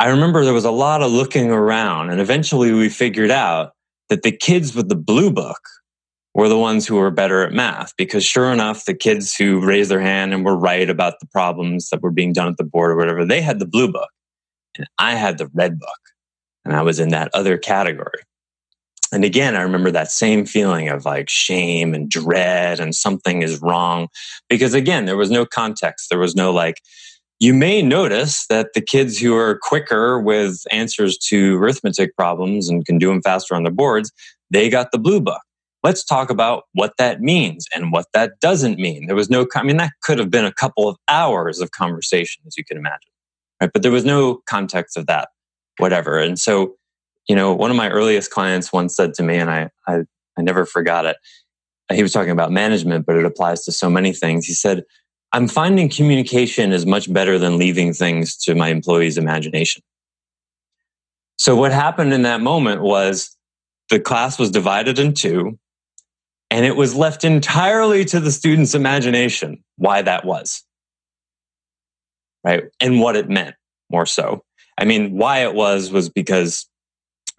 i 0.02 0.08
remember 0.08 0.44
there 0.44 0.52
was 0.52 0.64
a 0.64 0.70
lot 0.70 1.00
of 1.00 1.12
looking 1.12 1.50
around 1.50 2.10
and 2.10 2.20
eventually 2.20 2.72
we 2.72 2.88
figured 2.88 3.30
out 3.30 3.72
that 4.08 4.22
the 4.22 4.32
kids 4.32 4.74
with 4.74 4.88
the 4.88 4.96
blue 4.96 5.30
book 5.30 5.60
were 6.34 6.48
the 6.48 6.58
ones 6.58 6.86
who 6.86 6.96
were 6.96 7.10
better 7.10 7.42
at 7.42 7.52
math 7.52 7.92
because 7.96 8.24
sure 8.24 8.52
enough 8.52 8.84
the 8.84 8.94
kids 8.94 9.34
who 9.34 9.64
raised 9.64 9.90
their 9.90 10.00
hand 10.00 10.32
and 10.32 10.44
were 10.44 10.56
right 10.56 10.88
about 10.88 11.20
the 11.20 11.26
problems 11.26 11.90
that 11.90 12.02
were 12.02 12.10
being 12.10 12.32
done 12.32 12.48
at 12.48 12.56
the 12.56 12.64
board 12.64 12.90
or 12.90 12.96
whatever 12.96 13.24
they 13.24 13.40
had 13.40 13.58
the 13.58 13.66
blue 13.66 13.90
book 13.90 14.08
and 14.76 14.86
i 14.98 15.14
had 15.14 15.38
the 15.38 15.50
red 15.54 15.78
book 15.78 15.98
and 16.64 16.74
i 16.74 16.82
was 16.82 16.98
in 16.98 17.10
that 17.10 17.30
other 17.34 17.58
category. 17.58 18.22
And 19.12 19.24
again 19.24 19.54
i 19.56 19.60
remember 19.60 19.90
that 19.90 20.10
same 20.10 20.46
feeling 20.46 20.88
of 20.88 21.04
like 21.04 21.28
shame 21.28 21.92
and 21.92 22.08
dread 22.08 22.80
and 22.80 22.94
something 22.94 23.42
is 23.42 23.60
wrong 23.60 24.08
because 24.48 24.72
again 24.74 25.04
there 25.04 25.18
was 25.18 25.30
no 25.30 25.44
context. 25.44 26.08
There 26.08 26.18
was 26.18 26.34
no 26.34 26.50
like 26.50 26.80
you 27.40 27.52
may 27.52 27.82
notice 27.82 28.46
that 28.46 28.68
the 28.72 28.80
kids 28.80 29.18
who 29.18 29.34
are 29.34 29.58
quicker 29.60 30.20
with 30.20 30.62
answers 30.70 31.18
to 31.18 31.56
arithmetic 31.56 32.14
problems 32.14 32.68
and 32.68 32.86
can 32.86 32.98
do 32.98 33.08
them 33.08 33.20
faster 33.20 33.54
on 33.54 33.64
the 33.64 33.70
boards 33.70 34.12
they 34.50 34.70
got 34.70 34.92
the 34.92 34.98
blue 34.98 35.20
book 35.20 35.42
let's 35.82 36.04
talk 36.04 36.30
about 36.30 36.64
what 36.72 36.96
that 36.98 37.20
means 37.20 37.66
and 37.74 37.92
what 37.92 38.06
that 38.14 38.38
doesn't 38.40 38.78
mean. 38.78 39.06
There 39.06 39.16
was 39.16 39.28
no, 39.28 39.46
I 39.54 39.62
mean, 39.62 39.78
that 39.78 39.92
could 40.02 40.18
have 40.18 40.30
been 40.30 40.44
a 40.44 40.52
couple 40.52 40.88
of 40.88 40.96
hours 41.08 41.60
of 41.60 41.70
conversation, 41.72 42.42
as 42.46 42.56
you 42.56 42.64
can 42.64 42.76
imagine, 42.76 43.10
right? 43.60 43.70
But 43.72 43.82
there 43.82 43.90
was 43.90 44.04
no 44.04 44.40
context 44.46 44.96
of 44.96 45.06
that, 45.06 45.28
whatever. 45.78 46.18
And 46.18 46.38
so, 46.38 46.76
you 47.28 47.34
know, 47.34 47.52
one 47.52 47.70
of 47.70 47.76
my 47.76 47.90
earliest 47.90 48.30
clients 48.30 48.72
once 48.72 48.94
said 48.94 49.14
to 49.14 49.22
me, 49.22 49.36
and 49.36 49.50
I, 49.50 49.70
I, 49.86 50.00
I 50.38 50.42
never 50.42 50.64
forgot 50.64 51.04
it. 51.04 51.16
Uh, 51.90 51.94
he 51.94 52.02
was 52.02 52.12
talking 52.12 52.30
about 52.30 52.52
management, 52.52 53.06
but 53.06 53.16
it 53.16 53.24
applies 53.24 53.64
to 53.64 53.72
so 53.72 53.90
many 53.90 54.12
things. 54.12 54.46
He 54.46 54.54
said, 54.54 54.84
I'm 55.32 55.48
finding 55.48 55.88
communication 55.88 56.72
is 56.72 56.84
much 56.84 57.12
better 57.12 57.38
than 57.38 57.58
leaving 57.58 57.92
things 57.92 58.36
to 58.38 58.54
my 58.54 58.68
employees' 58.68 59.18
imagination. 59.18 59.82
So 61.38 61.56
what 61.56 61.72
happened 61.72 62.12
in 62.12 62.22
that 62.22 62.40
moment 62.40 62.82
was 62.82 63.36
the 63.90 63.98
class 63.98 64.38
was 64.38 64.50
divided 64.50 64.98
in 64.98 65.14
two 65.14 65.58
and 66.52 66.66
it 66.66 66.76
was 66.76 66.94
left 66.94 67.24
entirely 67.24 68.04
to 68.04 68.20
the 68.20 68.30
student's 68.30 68.74
imagination 68.74 69.64
why 69.76 70.02
that 70.02 70.26
was. 70.26 70.62
Right. 72.44 72.64
And 72.78 73.00
what 73.00 73.16
it 73.16 73.30
meant 73.30 73.54
more 73.90 74.04
so. 74.04 74.44
I 74.76 74.84
mean, 74.84 75.16
why 75.16 75.44
it 75.44 75.54
was 75.54 75.90
was 75.90 76.10
because 76.10 76.68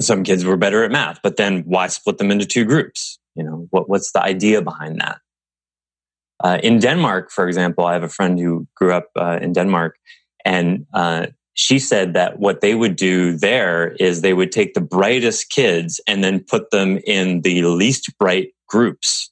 some 0.01 0.23
kids 0.23 0.43
were 0.43 0.57
better 0.57 0.83
at 0.83 0.91
math, 0.91 1.19
but 1.21 1.37
then 1.37 1.61
why 1.67 1.87
split 1.87 2.17
them 2.17 2.31
into 2.31 2.47
two 2.47 2.65
groups? 2.65 3.19
You 3.35 3.43
know, 3.43 3.67
what, 3.69 3.87
what's 3.87 4.11
the 4.13 4.23
idea 4.23 4.63
behind 4.63 4.99
that? 4.99 5.19
Uh, 6.43 6.57
in 6.63 6.79
Denmark, 6.79 7.29
for 7.29 7.47
example, 7.47 7.85
I 7.85 7.93
have 7.93 8.03
a 8.03 8.09
friend 8.09 8.39
who 8.39 8.67
grew 8.75 8.93
up 8.93 9.09
uh, 9.15 9.37
in 9.39 9.53
Denmark, 9.53 9.95
and 10.43 10.87
uh, 10.91 11.27
she 11.53 11.77
said 11.77 12.15
that 12.15 12.39
what 12.39 12.61
they 12.61 12.73
would 12.73 12.95
do 12.95 13.37
there 13.37 13.91
is 13.99 14.21
they 14.21 14.33
would 14.33 14.51
take 14.51 14.73
the 14.73 14.81
brightest 14.81 15.51
kids 15.51 16.01
and 16.07 16.23
then 16.23 16.43
put 16.43 16.71
them 16.71 16.97
in 17.05 17.41
the 17.41 17.63
least 17.65 18.11
bright 18.17 18.49
groups 18.73 19.29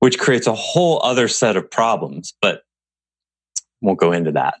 which 0.00 0.18
creates 0.18 0.46
a 0.46 0.54
whole 0.54 1.00
other 1.02 1.28
set 1.28 1.56
of 1.56 1.70
problems, 1.70 2.34
but 2.40 2.62
won't 3.80 3.98
go 3.98 4.12
into 4.12 4.32
that. 4.32 4.54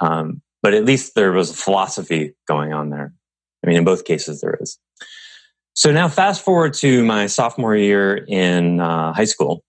Um, 0.00 0.42
but 0.62 0.74
at 0.74 0.84
least 0.84 1.14
there 1.14 1.32
was 1.32 1.50
a 1.50 1.54
philosophy 1.54 2.34
going 2.48 2.72
on 2.72 2.90
there. 2.90 3.12
I 3.62 3.68
mean, 3.68 3.76
in 3.76 3.84
both 3.84 4.04
cases, 4.04 4.40
there 4.40 4.58
is. 4.60 4.78
So 5.74 5.92
now, 5.92 6.08
fast 6.08 6.44
forward 6.44 6.74
to 6.74 7.04
my 7.04 7.26
sophomore 7.26 7.76
year 7.76 8.24
in 8.28 8.80
uh, 8.80 9.12
high 9.12 9.24
school, 9.24 9.64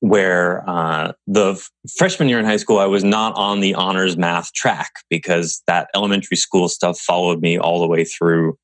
where 0.00 0.68
uh, 0.68 1.12
the 1.26 1.52
f- 1.52 1.70
freshman 1.96 2.28
year 2.28 2.38
in 2.38 2.44
high 2.44 2.58
school, 2.58 2.78
I 2.78 2.86
was 2.86 3.02
not 3.02 3.34
on 3.34 3.60
the 3.60 3.74
honors 3.74 4.16
math 4.16 4.52
track 4.52 4.90
because 5.10 5.62
that 5.66 5.88
elementary 5.94 6.36
school 6.36 6.68
stuff 6.68 6.98
followed 6.98 7.40
me 7.40 7.58
all 7.58 7.80
the 7.80 7.88
way 7.88 8.04
through 8.04 8.56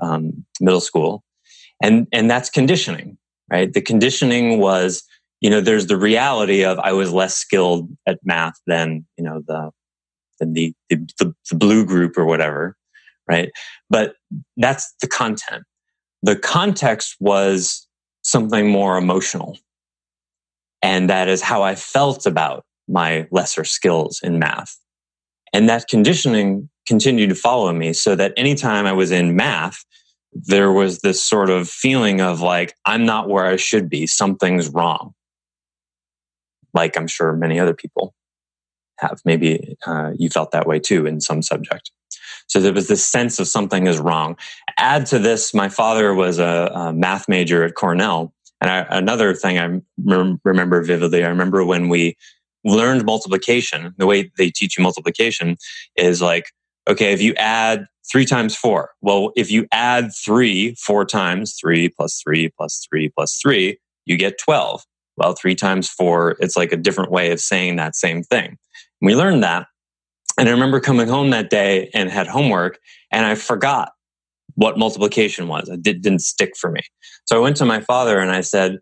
um, 0.00 0.46
middle 0.60 0.80
school, 0.80 1.23
and 1.84 2.06
and 2.12 2.30
that's 2.30 2.50
conditioning, 2.50 3.18
right? 3.50 3.72
The 3.72 3.80
conditioning 3.80 4.58
was, 4.58 5.02
you 5.40 5.50
know, 5.50 5.60
there's 5.60 5.86
the 5.86 5.96
reality 5.96 6.64
of 6.64 6.78
I 6.78 6.92
was 6.92 7.12
less 7.12 7.36
skilled 7.36 7.88
at 8.06 8.18
math 8.24 8.54
than 8.66 9.06
you 9.16 9.24
know 9.24 9.42
the 9.46 9.70
than 10.40 10.52
the 10.54 10.74
the, 10.90 10.96
the, 11.18 11.34
the 11.50 11.56
blue 11.56 11.84
group 11.84 12.18
or 12.18 12.24
whatever, 12.24 12.76
right? 13.28 13.50
But 13.90 14.14
that's 14.56 14.94
the 15.00 15.08
content 15.08 15.64
the 16.24 16.36
context 16.36 17.16
was 17.20 17.86
something 18.22 18.70
more 18.70 18.96
emotional. 18.96 19.58
And 20.80 21.10
that 21.10 21.28
is 21.28 21.42
how 21.42 21.62
I 21.62 21.74
felt 21.74 22.24
about 22.24 22.64
my 22.88 23.28
lesser 23.30 23.64
skills 23.64 24.20
in 24.22 24.38
math. 24.38 24.74
And 25.52 25.68
that 25.68 25.86
conditioning 25.86 26.70
continued 26.86 27.28
to 27.28 27.34
follow 27.34 27.72
me 27.74 27.92
so 27.92 28.16
that 28.16 28.32
anytime 28.38 28.86
I 28.86 28.92
was 28.92 29.10
in 29.10 29.36
math, 29.36 29.84
there 30.34 30.72
was 30.72 31.00
this 31.00 31.24
sort 31.24 31.48
of 31.48 31.68
feeling 31.68 32.20
of 32.20 32.40
like, 32.40 32.74
I'm 32.84 33.06
not 33.06 33.28
where 33.28 33.46
I 33.46 33.56
should 33.56 33.88
be. 33.88 34.06
Something's 34.06 34.68
wrong. 34.68 35.14
Like 36.72 36.96
I'm 36.96 37.06
sure 37.06 37.32
many 37.32 37.60
other 37.60 37.74
people 37.74 38.14
have. 38.98 39.20
Maybe 39.24 39.76
uh, 39.86 40.12
you 40.18 40.28
felt 40.28 40.50
that 40.50 40.66
way 40.66 40.80
too 40.80 41.06
in 41.06 41.20
some 41.20 41.40
subject. 41.40 41.90
So 42.48 42.60
there 42.60 42.72
was 42.72 42.88
this 42.88 43.06
sense 43.06 43.38
of 43.38 43.48
something 43.48 43.86
is 43.86 43.98
wrong. 43.98 44.36
Add 44.78 45.06
to 45.06 45.18
this, 45.18 45.54
my 45.54 45.68
father 45.68 46.14
was 46.14 46.38
a, 46.38 46.70
a 46.74 46.92
math 46.92 47.28
major 47.28 47.64
at 47.64 47.74
Cornell. 47.74 48.32
And 48.60 48.70
I, 48.70 48.86
another 48.90 49.34
thing 49.34 49.58
I 49.58 49.80
rem- 50.04 50.40
remember 50.44 50.82
vividly, 50.82 51.24
I 51.24 51.28
remember 51.28 51.64
when 51.64 51.88
we 51.88 52.16
learned 52.64 53.04
multiplication, 53.04 53.94
the 53.98 54.06
way 54.06 54.32
they 54.36 54.50
teach 54.50 54.76
you 54.76 54.82
multiplication 54.82 55.56
is 55.96 56.20
like, 56.20 56.46
okay, 56.88 57.12
if 57.12 57.20
you 57.20 57.34
add 57.34 57.86
three 58.10 58.24
times 58.24 58.56
four, 58.56 58.90
well, 59.00 59.32
if 59.36 59.50
you 59.50 59.66
add 59.72 60.10
three 60.14 60.74
four 60.74 61.04
times, 61.04 61.54
three 61.60 61.88
plus 61.88 62.20
three 62.22 62.50
plus 62.56 62.86
three 62.88 63.08
plus 63.08 63.38
three, 63.40 63.78
you 64.06 64.16
get 64.16 64.38
12. 64.38 64.82
Well, 65.16 65.34
three 65.34 65.54
times 65.54 65.88
four, 65.88 66.36
it's 66.40 66.56
like 66.56 66.72
a 66.72 66.76
different 66.76 67.10
way 67.10 67.30
of 67.30 67.40
saying 67.40 67.76
that 67.76 67.94
same 67.94 68.22
thing. 68.22 68.46
And 68.46 68.58
we 69.02 69.14
learned 69.14 69.42
that. 69.44 69.66
And 70.38 70.48
I 70.48 70.52
remember 70.52 70.80
coming 70.80 71.08
home 71.08 71.30
that 71.30 71.50
day 71.50 71.90
and 71.94 72.10
had 72.10 72.26
homework 72.26 72.78
and 73.12 73.24
I 73.24 73.36
forgot 73.36 73.92
what 74.56 74.78
multiplication 74.78 75.48
was. 75.48 75.68
It 75.68 75.82
did, 75.82 76.02
didn't 76.02 76.22
stick 76.22 76.56
for 76.56 76.70
me. 76.70 76.80
So 77.24 77.36
I 77.36 77.40
went 77.40 77.56
to 77.58 77.64
my 77.64 77.80
father 77.80 78.18
and 78.18 78.32
I 78.32 78.40
said, 78.40 78.78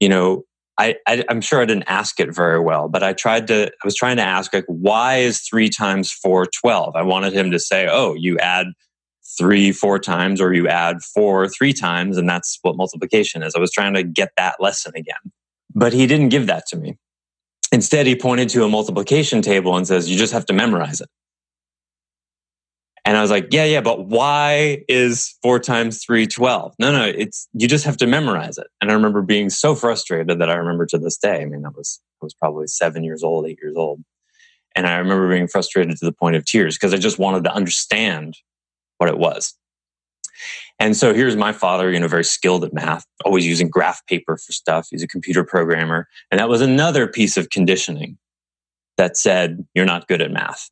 you 0.00 0.08
know, 0.08 0.44
I, 0.76 0.96
I, 1.06 1.24
am 1.28 1.40
sure 1.40 1.60
I 1.60 1.66
didn't 1.66 1.84
ask 1.86 2.18
it 2.18 2.34
very 2.34 2.58
well, 2.58 2.88
but 2.88 3.02
I 3.02 3.12
tried 3.12 3.46
to, 3.48 3.66
I 3.66 3.86
was 3.86 3.94
trying 3.94 4.16
to 4.16 4.22
ask, 4.22 4.52
like, 4.52 4.64
why 4.66 5.18
is 5.18 5.40
three 5.40 5.68
times 5.68 6.10
four 6.10 6.46
12? 6.46 6.96
I 6.96 7.02
wanted 7.02 7.32
him 7.32 7.50
to 7.52 7.60
say, 7.60 7.86
oh, 7.88 8.14
you 8.14 8.38
add 8.38 8.66
three 9.38 9.72
four 9.72 9.98
times 9.98 10.40
or 10.40 10.52
you 10.52 10.68
add 10.68 11.02
four 11.02 11.48
three 11.48 11.72
times, 11.72 12.16
and 12.16 12.28
that's 12.28 12.58
what 12.62 12.76
multiplication 12.76 13.42
is. 13.42 13.54
I 13.54 13.60
was 13.60 13.70
trying 13.70 13.94
to 13.94 14.02
get 14.02 14.30
that 14.36 14.56
lesson 14.60 14.92
again, 14.96 15.32
but 15.74 15.92
he 15.92 16.06
didn't 16.06 16.28
give 16.28 16.46
that 16.48 16.66
to 16.68 16.76
me. 16.76 16.96
Instead, 17.72 18.06
he 18.06 18.14
pointed 18.14 18.48
to 18.50 18.64
a 18.64 18.68
multiplication 18.68 19.42
table 19.42 19.76
and 19.76 19.86
says, 19.86 20.08
you 20.08 20.16
just 20.16 20.32
have 20.32 20.46
to 20.46 20.52
memorize 20.52 21.00
it. 21.00 21.08
And 23.04 23.18
I 23.18 23.22
was 23.22 23.30
like, 23.30 23.48
yeah, 23.50 23.64
yeah, 23.64 23.82
but 23.82 24.06
why 24.06 24.82
is 24.88 25.36
four 25.42 25.58
times 25.58 26.02
three 26.02 26.26
12? 26.26 26.74
No, 26.78 26.90
no, 26.90 27.04
it's, 27.04 27.48
you 27.52 27.68
just 27.68 27.84
have 27.84 27.98
to 27.98 28.06
memorize 28.06 28.56
it. 28.56 28.66
And 28.80 28.90
I 28.90 28.94
remember 28.94 29.20
being 29.20 29.50
so 29.50 29.74
frustrated 29.74 30.38
that 30.38 30.50
I 30.50 30.54
remember 30.54 30.86
to 30.86 30.98
this 30.98 31.18
day. 31.18 31.42
I 31.42 31.44
mean, 31.44 31.66
I 31.66 31.68
was, 31.68 32.00
I 32.22 32.24
was 32.24 32.32
probably 32.32 32.66
seven 32.66 33.04
years 33.04 33.22
old, 33.22 33.46
eight 33.46 33.58
years 33.60 33.76
old. 33.76 34.02
And 34.74 34.86
I 34.86 34.96
remember 34.96 35.28
being 35.28 35.48
frustrated 35.48 35.96
to 35.98 36.04
the 36.04 36.12
point 36.12 36.34
of 36.36 36.46
tears 36.46 36.76
because 36.76 36.94
I 36.94 36.96
just 36.96 37.18
wanted 37.18 37.44
to 37.44 37.54
understand 37.54 38.36
what 38.98 39.10
it 39.10 39.18
was. 39.18 39.54
And 40.80 40.96
so 40.96 41.14
here's 41.14 41.36
my 41.36 41.52
father, 41.52 41.90
you 41.90 42.00
know, 42.00 42.08
very 42.08 42.24
skilled 42.24 42.64
at 42.64 42.72
math, 42.72 43.06
always 43.24 43.46
using 43.46 43.68
graph 43.68 44.04
paper 44.06 44.36
for 44.36 44.52
stuff. 44.52 44.88
He's 44.90 45.02
a 45.02 45.08
computer 45.08 45.44
programmer. 45.44 46.08
And 46.30 46.40
that 46.40 46.48
was 46.48 46.60
another 46.60 47.06
piece 47.06 47.36
of 47.36 47.50
conditioning 47.50 48.18
that 48.96 49.16
said, 49.16 49.64
you're 49.74 49.84
not 49.84 50.08
good 50.08 50.22
at 50.22 50.32
math. 50.32 50.70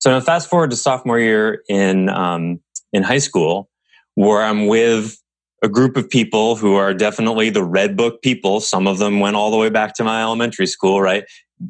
So 0.00 0.10
now 0.10 0.20
fast 0.20 0.48
forward 0.48 0.70
to 0.70 0.76
sophomore 0.76 1.18
year 1.18 1.62
in, 1.68 2.08
um, 2.08 2.60
in 2.92 3.02
high 3.02 3.18
school, 3.18 3.68
where 4.14 4.42
I'm 4.42 4.66
with 4.66 5.16
a 5.62 5.68
group 5.68 5.96
of 5.96 6.08
people 6.08 6.56
who 6.56 6.74
are 6.74 6.94
definitely 6.94 7.50
the 7.50 7.62
red 7.62 7.96
book 7.96 8.22
people. 8.22 8.60
Some 8.60 8.86
of 8.86 8.98
them 8.98 9.20
went 9.20 9.36
all 9.36 9.50
the 9.50 9.58
way 9.58 9.68
back 9.68 9.94
to 9.96 10.04
my 10.04 10.22
elementary 10.22 10.66
school, 10.66 11.00
right? 11.00 11.24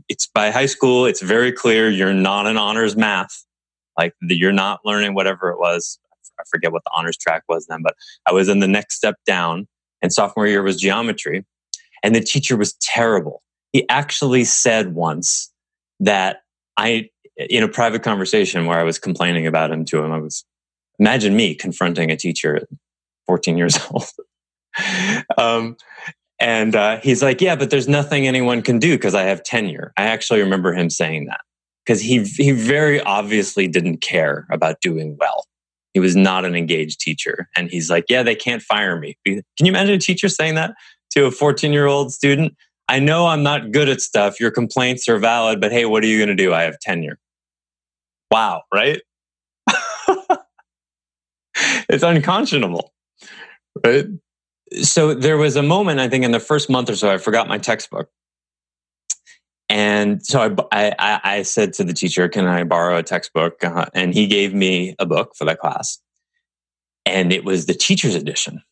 It's 0.09 0.27
by 0.27 0.51
high 0.51 0.67
school, 0.67 1.07
it's 1.07 1.21
very 1.21 1.53
clear 1.53 1.91
you're 1.91 2.15
not 2.15 2.47
an 2.47 2.57
honors 2.57 2.97
math. 2.97 3.45
Like 3.99 4.15
you're 4.23 4.53
not 4.53 4.81
learning 4.85 5.15
whatever 5.15 5.51
it 5.51 5.59
was 5.59 5.99
I 6.41 6.45
forget 6.51 6.73
what 6.73 6.85
the 6.85 6.91
honors 6.95 7.17
track 7.17 7.45
was 7.49 7.67
then, 7.67 7.83
but 7.83 7.95
I 8.27 8.33
was 8.33 8.49
in 8.49 8.61
the 8.61 8.69
next 8.69 8.97
step 8.97 9.17
down 9.27 9.69
and 10.03 10.13
sophomore 10.13 10.47
year 10.47 10.63
was 10.63 10.77
geometry. 10.77 11.45
And 12.03 12.15
the 12.15 12.21
teacher 12.21 12.57
was 12.57 12.75
terrible. 12.81 13.43
He 13.73 13.89
actually 13.89 14.45
said 14.45 14.95
once 14.95 15.53
that 16.01 16.39
I, 16.77 17.11
in 17.49 17.63
a 17.63 17.69
private 17.69 18.03
conversation 18.03 18.67
where 18.67 18.79
I 18.79 18.83
was 18.83 18.99
complaining 18.99 19.47
about 19.47 19.71
him 19.71 19.85
to 19.87 20.03
him, 20.03 20.13
I 20.13 20.19
was, 20.19 20.45
imagine 20.99 21.37
me 21.37 21.55
confronting 21.55 22.11
a 22.11 22.17
teacher 22.17 22.57
at 22.57 22.69
14 23.27 23.57
years 23.57 23.79
old. 23.91 24.05
um, 25.39 25.77
and 26.39 26.75
uh, 26.75 27.01
he's 27.01 27.23
like, 27.23 27.41
yeah, 27.41 27.55
but 27.55 27.71
there's 27.71 27.89
nothing 27.89 28.27
anyone 28.27 28.63
can 28.63 28.79
do 28.79 28.97
because 28.97 29.15
I 29.15 29.23
have 29.25 29.43
tenure. 29.43 29.93
I 29.97 30.05
actually 30.05 30.41
remember 30.41 30.73
him 30.73 30.89
saying 30.89 31.27
that 31.27 31.41
because 31.85 32.01
he, 32.01 32.25
he 32.25 32.53
very 32.53 33.01
obviously 33.03 33.69
didn't 33.69 33.99
care 33.99 34.47
about 34.51 34.81
doing 34.81 35.17
well. 35.21 35.45
He 35.93 36.01
was 36.01 36.17
not 36.17 36.45
an 36.45 36.55
engaged 36.55 37.01
teacher. 37.01 37.49
And 37.57 37.69
he's 37.71 37.91
like, 37.91 38.05
Yeah, 38.09 38.23
they 38.23 38.37
can't 38.37 38.63
fire 38.63 38.99
me. 38.99 39.17
Can 39.27 39.43
you 39.59 39.67
imagine 39.67 39.95
a 39.95 39.99
teacher 39.99 40.29
saying 40.29 40.55
that 40.55 40.73
to 41.11 41.27
a 41.27 41.31
14 41.31 41.73
year 41.73 41.87
old 41.87 42.13
student? 42.13 42.55
I 42.89 42.99
know 42.99 43.27
I'm 43.27 43.43
not 43.43 43.71
good 43.71 43.89
at 43.89 44.01
stuff. 44.01 44.41
Your 44.41 44.51
complaints 44.51 45.09
are 45.09 45.19
valid, 45.19 45.61
but 45.61 45.73
hey, 45.73 45.85
what 45.85 46.03
are 46.03 46.07
you 46.07 46.19
going 46.19 46.37
to 46.37 46.43
do? 46.43 46.53
I 46.53 46.63
have 46.63 46.79
tenure. 46.81 47.19
Wow, 48.31 48.63
right? 48.73 49.01
it's 51.89 52.03
unconscionable, 52.03 52.93
right? 53.85 54.07
So 54.83 55.15
there 55.15 55.37
was 55.37 55.57
a 55.57 55.63
moment, 55.63 55.99
I 55.99 56.09
think, 56.09 56.25
in 56.25 56.31
the 56.31 56.41
first 56.41 56.71
month 56.71 56.89
or 56.91 56.97
so, 56.97 57.13
I 57.13 57.19
forgot 57.19 57.49
my 57.49 57.59
textbook. 57.59 58.09
And 59.69 60.25
so 60.25 60.57
I, 60.73 60.95
I, 60.99 61.21
I, 61.23 61.43
said 61.43 61.73
to 61.75 61.85
the 61.85 61.93
teacher, 61.93 62.29
Can 62.29 62.47
I 62.47 62.65
borrow 62.65 62.99
a 62.99 63.05
textbook? 63.05 63.63
Uh, 63.63 63.87
and 63.95 64.13
he 64.13 64.27
gave 64.27 64.53
me 64.53 64.97
a 64.99 65.07
book 65.07 65.33
for 65.37 65.45
that 65.45 65.61
class. 65.61 66.01
And 67.07 67.33
it 67.33 67.45
was 67.45 67.67
the 67.67 67.75
teacher's 67.75 68.17
edition. 68.17 68.63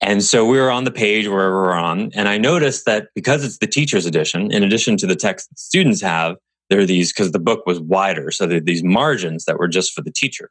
And 0.00 0.22
so 0.22 0.46
we 0.46 0.58
were 0.58 0.70
on 0.70 0.84
the 0.84 0.90
page 0.90 1.28
where 1.28 1.50
we're 1.50 1.72
on. 1.72 2.10
And 2.14 2.28
I 2.28 2.38
noticed 2.38 2.84
that 2.84 3.08
because 3.14 3.44
it's 3.44 3.58
the 3.58 3.66
teacher's 3.66 4.06
edition, 4.06 4.52
in 4.52 4.62
addition 4.62 4.96
to 4.98 5.06
the 5.06 5.16
text 5.16 5.48
that 5.48 5.58
students 5.58 6.00
have, 6.02 6.36
there 6.68 6.80
are 6.80 6.86
these, 6.86 7.12
because 7.12 7.32
the 7.32 7.38
book 7.38 7.66
was 7.66 7.80
wider. 7.80 8.30
So 8.30 8.46
there 8.46 8.58
are 8.58 8.60
these 8.60 8.84
margins 8.84 9.44
that 9.44 9.58
were 9.58 9.68
just 9.68 9.92
for 9.92 10.02
the 10.02 10.12
teacher. 10.12 10.50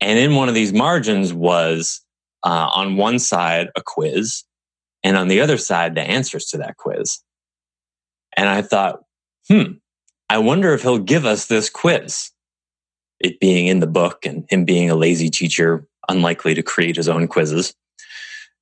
And 0.00 0.18
in 0.18 0.34
one 0.34 0.48
of 0.48 0.54
these 0.54 0.72
margins 0.72 1.32
was 1.32 2.00
uh, 2.44 2.68
on 2.72 2.96
one 2.96 3.18
side 3.18 3.68
a 3.76 3.82
quiz, 3.84 4.42
and 5.04 5.16
on 5.16 5.28
the 5.28 5.40
other 5.40 5.56
side, 5.56 5.94
the 5.94 6.02
answers 6.02 6.46
to 6.46 6.58
that 6.58 6.76
quiz. 6.76 7.18
And 8.36 8.48
I 8.48 8.62
thought, 8.62 9.00
hmm, 9.48 9.72
I 10.28 10.38
wonder 10.38 10.72
if 10.72 10.82
he'll 10.82 10.98
give 10.98 11.26
us 11.26 11.46
this 11.46 11.68
quiz. 11.68 12.30
It 13.20 13.38
being 13.38 13.68
in 13.68 13.80
the 13.80 13.86
book 13.86 14.26
and 14.26 14.44
him 14.48 14.64
being 14.64 14.90
a 14.90 14.96
lazy 14.96 15.30
teacher, 15.30 15.86
unlikely 16.08 16.54
to 16.54 16.62
create 16.62 16.96
his 16.96 17.08
own 17.08 17.28
quizzes. 17.28 17.74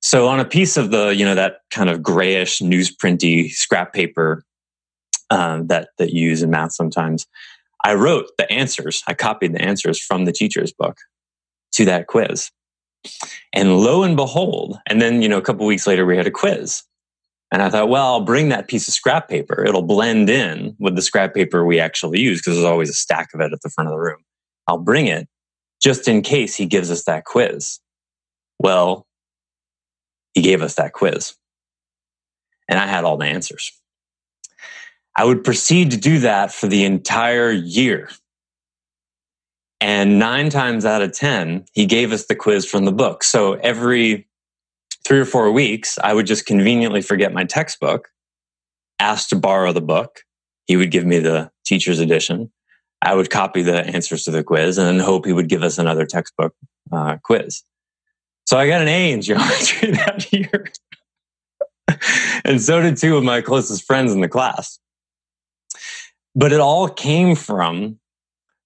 So 0.01 0.27
on 0.27 0.39
a 0.39 0.45
piece 0.45 0.77
of 0.77 0.91
the, 0.91 1.09
you 1.09 1.25
know, 1.25 1.35
that 1.35 1.61
kind 1.69 1.89
of 1.89 2.03
grayish 2.03 2.59
newsprinty 2.59 3.51
scrap 3.51 3.93
paper 3.93 4.43
um, 5.31 5.67
that 5.67 5.89
that 5.97 6.13
you 6.13 6.29
use 6.29 6.43
in 6.43 6.51
math 6.51 6.73
sometimes, 6.73 7.25
I 7.83 7.95
wrote 7.95 8.27
the 8.37 8.51
answers. 8.51 9.01
I 9.07 9.15
copied 9.15 9.53
the 9.53 9.61
answers 9.61 9.99
from 9.99 10.25
the 10.25 10.31
teacher's 10.31 10.71
book 10.71 10.97
to 11.73 11.85
that 11.85 12.07
quiz. 12.07 12.51
And 13.53 13.79
lo 13.79 14.03
and 14.03 14.15
behold, 14.15 14.77
and 14.87 15.01
then, 15.01 15.23
you 15.23 15.29
know, 15.29 15.39
a 15.39 15.41
couple 15.41 15.65
weeks 15.65 15.87
later, 15.87 16.05
we 16.05 16.17
had 16.17 16.27
a 16.27 16.31
quiz. 16.31 16.83
And 17.51 17.63
I 17.63 17.69
thought, 17.69 17.89
well, 17.89 18.05
I'll 18.05 18.21
bring 18.21 18.49
that 18.49 18.67
piece 18.67 18.87
of 18.87 18.93
scrap 18.93 19.27
paper. 19.27 19.65
It'll 19.65 19.81
blend 19.81 20.29
in 20.29 20.75
with 20.79 20.95
the 20.95 21.01
scrap 21.01 21.33
paper 21.33 21.65
we 21.65 21.79
actually 21.79 22.21
use 22.21 22.39
because 22.39 22.55
there's 22.55 22.65
always 22.65 22.89
a 22.89 22.93
stack 22.93 23.29
of 23.33 23.41
it 23.41 23.51
at 23.51 23.61
the 23.63 23.69
front 23.69 23.89
of 23.89 23.93
the 23.93 23.99
room. 23.99 24.23
I'll 24.67 24.77
bring 24.77 25.07
it 25.07 25.27
just 25.81 26.07
in 26.07 26.21
case 26.21 26.55
he 26.55 26.65
gives 26.67 26.91
us 26.91 27.05
that 27.05 27.25
quiz. 27.25 27.79
Well, 28.59 29.07
he 30.33 30.41
gave 30.41 30.61
us 30.61 30.75
that 30.75 30.93
quiz. 30.93 31.33
and 32.69 32.79
I 32.79 32.87
had 32.87 33.03
all 33.03 33.17
the 33.17 33.25
answers. 33.25 33.71
I 35.15 35.25
would 35.25 35.43
proceed 35.43 35.91
to 35.91 35.97
do 35.97 36.19
that 36.19 36.53
for 36.53 36.67
the 36.67 36.83
entire 36.85 37.51
year. 37.51 38.09
And 39.81 40.19
nine 40.19 40.49
times 40.49 40.85
out 40.85 41.01
of 41.01 41.11
10, 41.11 41.65
he 41.73 41.85
gave 41.85 42.11
us 42.11 42.27
the 42.27 42.35
quiz 42.35 42.65
from 42.65 42.85
the 42.85 42.91
book. 42.91 43.23
So 43.23 43.53
every 43.53 44.27
three 45.03 45.19
or 45.19 45.25
four 45.25 45.51
weeks, 45.51 45.97
I 46.03 46.13
would 46.13 46.27
just 46.27 46.45
conveniently 46.45 47.01
forget 47.01 47.33
my 47.33 47.43
textbook, 47.43 48.09
ask 48.99 49.29
to 49.29 49.35
borrow 49.35 49.73
the 49.73 49.81
book. 49.81 50.21
He 50.67 50.77
would 50.77 50.91
give 50.91 51.05
me 51.05 51.19
the 51.19 51.51
teacher's 51.65 51.99
edition. 51.99 52.51
I 53.01 53.15
would 53.15 53.31
copy 53.31 53.63
the 53.63 53.83
answers 53.83 54.23
to 54.25 54.31
the 54.31 54.43
quiz 54.43 54.77
and 54.77 55.01
hope 55.01 55.25
he 55.25 55.33
would 55.33 55.49
give 55.49 55.63
us 55.63 55.79
another 55.79 56.05
textbook 56.05 56.53
uh, 56.91 57.17
quiz. 57.23 57.63
So 58.45 58.57
I 58.57 58.67
got 58.67 58.81
an 58.81 58.87
A 58.87 59.11
in 59.11 59.21
geometry 59.21 59.91
that 59.91 60.31
year. 60.31 60.71
and 62.45 62.61
so 62.61 62.81
did 62.81 62.97
two 62.97 63.17
of 63.17 63.23
my 63.23 63.41
closest 63.41 63.85
friends 63.85 64.13
in 64.13 64.21
the 64.21 64.27
class. 64.27 64.77
But 66.35 66.53
it 66.53 66.59
all 66.59 66.87
came 66.87 67.35
from 67.35 67.99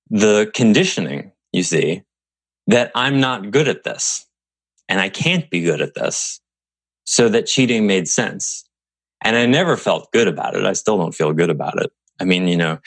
the 0.10 0.52
conditioning, 0.54 1.32
you 1.52 1.64
see, 1.64 2.04
that 2.68 2.92
I'm 2.96 3.20
not 3.20 3.52
good 3.52 3.68
at 3.68 3.84
this 3.84 4.26
and 4.88 5.00
I 5.00 5.10
can't 5.10 5.50
be 5.50 5.62
good 5.62 5.82
at 5.82 5.96
this. 5.96 6.40
So 7.06 7.30
that 7.30 7.46
cheating 7.46 7.88
made 7.88 8.08
sense. 8.08 8.68
And 9.24 9.36
I 9.36 9.46
never 9.46 9.78
felt 9.78 10.12
good 10.12 10.28
about 10.28 10.56
it. 10.56 10.66
I 10.66 10.74
still 10.74 10.98
don't 10.98 11.14
feel 11.14 11.34
good 11.34 11.50
about 11.50 11.82
it. 11.82 11.92
I 12.20 12.26
mean, 12.26 12.48
you 12.48 12.58
know, 12.58 12.80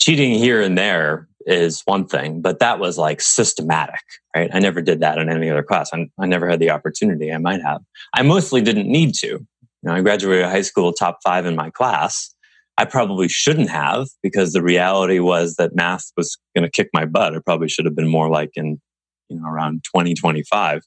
cheating 0.00 0.34
here 0.34 0.60
and 0.60 0.76
there 0.76 1.28
is 1.46 1.82
one 1.84 2.06
thing, 2.06 2.40
but 2.40 2.58
that 2.58 2.78
was 2.78 2.98
like 2.98 3.20
systematic, 3.20 4.02
right? 4.36 4.50
I 4.52 4.58
never 4.58 4.82
did 4.82 5.00
that 5.00 5.18
in 5.18 5.28
any 5.28 5.50
other 5.50 5.62
class. 5.62 5.90
I, 5.92 6.08
I 6.18 6.26
never 6.26 6.48
had 6.48 6.60
the 6.60 6.70
opportunity. 6.70 7.32
I 7.32 7.38
might 7.38 7.62
have. 7.62 7.80
I 8.14 8.22
mostly 8.22 8.60
didn't 8.60 8.90
need 8.90 9.14
to. 9.16 9.26
You 9.26 9.46
know, 9.82 9.94
I 9.94 10.00
graduated 10.00 10.46
high 10.46 10.62
school 10.62 10.92
top 10.92 11.18
five 11.22 11.46
in 11.46 11.56
my 11.56 11.70
class. 11.70 12.34
I 12.78 12.84
probably 12.84 13.28
shouldn't 13.28 13.70
have 13.70 14.06
because 14.22 14.52
the 14.52 14.62
reality 14.62 15.18
was 15.18 15.56
that 15.56 15.74
math 15.74 16.12
was 16.16 16.38
going 16.54 16.64
to 16.64 16.70
kick 16.70 16.88
my 16.94 17.04
butt. 17.04 17.34
I 17.34 17.40
probably 17.40 17.68
should 17.68 17.86
have 17.86 17.96
been 17.96 18.06
more 18.06 18.30
like 18.30 18.50
in, 18.54 18.80
you 19.28 19.40
know, 19.40 19.48
around 19.48 19.82
2025. 19.84 20.82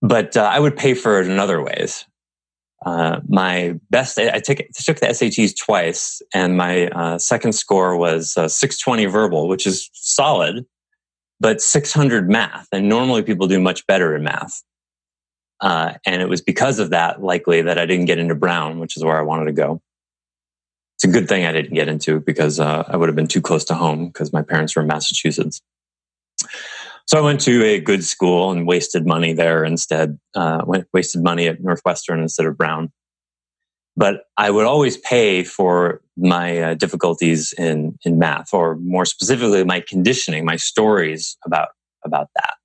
But 0.00 0.36
uh, 0.36 0.42
I 0.42 0.60
would 0.60 0.76
pay 0.76 0.94
for 0.94 1.20
it 1.20 1.26
in 1.26 1.40
other 1.40 1.60
ways. 1.60 2.04
Uh, 2.86 3.20
my 3.28 3.74
best, 3.90 4.18
I 4.18 4.38
took, 4.38 4.58
took 4.72 5.00
the 5.00 5.08
SATs 5.08 5.52
twice, 5.58 6.22
and 6.32 6.56
my 6.56 6.86
uh, 6.86 7.18
second 7.18 7.52
score 7.52 7.96
was 7.96 8.36
uh, 8.38 8.48
620 8.48 9.04
verbal, 9.06 9.48
which 9.48 9.66
is 9.66 9.90
solid, 9.92 10.64
but 11.40 11.60
600 11.60 12.30
math. 12.30 12.68
And 12.72 12.88
normally 12.88 13.22
people 13.22 13.48
do 13.48 13.60
much 13.60 13.84
better 13.86 14.14
in 14.14 14.22
math. 14.22 14.62
Uh, 15.60 15.94
and 16.06 16.22
it 16.22 16.28
was 16.28 16.40
because 16.40 16.78
of 16.78 16.90
that, 16.90 17.20
likely, 17.20 17.62
that 17.62 17.78
I 17.78 17.84
didn't 17.84 18.06
get 18.06 18.18
into 18.18 18.34
Brown, 18.34 18.78
which 18.78 18.96
is 18.96 19.04
where 19.04 19.18
I 19.18 19.22
wanted 19.22 19.46
to 19.46 19.52
go. 19.52 19.82
It's 21.00 21.04
a 21.06 21.18
good 21.18 21.30
thing 21.30 21.46
I 21.46 21.52
didn't 21.52 21.72
get 21.72 21.88
into 21.88 22.20
because 22.20 22.60
uh, 22.60 22.84
I 22.86 22.94
would 22.98 23.08
have 23.08 23.16
been 23.16 23.26
too 23.26 23.40
close 23.40 23.64
to 23.64 23.74
home 23.74 24.08
because 24.08 24.34
my 24.34 24.42
parents 24.42 24.76
were 24.76 24.82
in 24.82 24.88
Massachusetts. 24.88 25.62
So 27.06 27.16
I 27.16 27.22
went 27.22 27.40
to 27.40 27.64
a 27.64 27.80
good 27.80 28.04
school 28.04 28.50
and 28.50 28.66
wasted 28.66 29.06
money 29.06 29.32
there 29.32 29.64
instead. 29.64 30.18
Uh, 30.34 30.60
went 30.66 30.88
wasted 30.92 31.22
money 31.22 31.48
at 31.48 31.62
Northwestern 31.62 32.20
instead 32.20 32.44
of 32.44 32.58
Brown. 32.58 32.92
But 33.96 34.24
I 34.36 34.50
would 34.50 34.66
always 34.66 34.98
pay 34.98 35.42
for 35.42 36.02
my 36.18 36.58
uh, 36.58 36.74
difficulties 36.74 37.54
in 37.56 37.98
in 38.04 38.18
math, 38.18 38.52
or 38.52 38.76
more 38.76 39.06
specifically, 39.06 39.64
my 39.64 39.80
conditioning, 39.80 40.44
my 40.44 40.56
stories 40.56 41.38
about 41.46 41.68
about 42.04 42.28
that. 42.36 42.59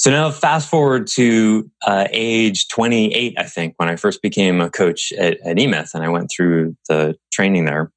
So 0.00 0.10
now, 0.10 0.30
fast 0.30 0.70
forward 0.70 1.06
to 1.08 1.70
uh, 1.86 2.06
age 2.10 2.68
28, 2.68 3.34
I 3.36 3.42
think, 3.42 3.74
when 3.76 3.90
I 3.90 3.96
first 3.96 4.22
became 4.22 4.58
a 4.62 4.70
coach 4.70 5.12
at, 5.12 5.38
at 5.44 5.58
eMyth, 5.58 5.92
and 5.92 6.02
I 6.02 6.08
went 6.08 6.30
through 6.34 6.74
the 6.88 7.18
training 7.30 7.66
there, 7.66 7.92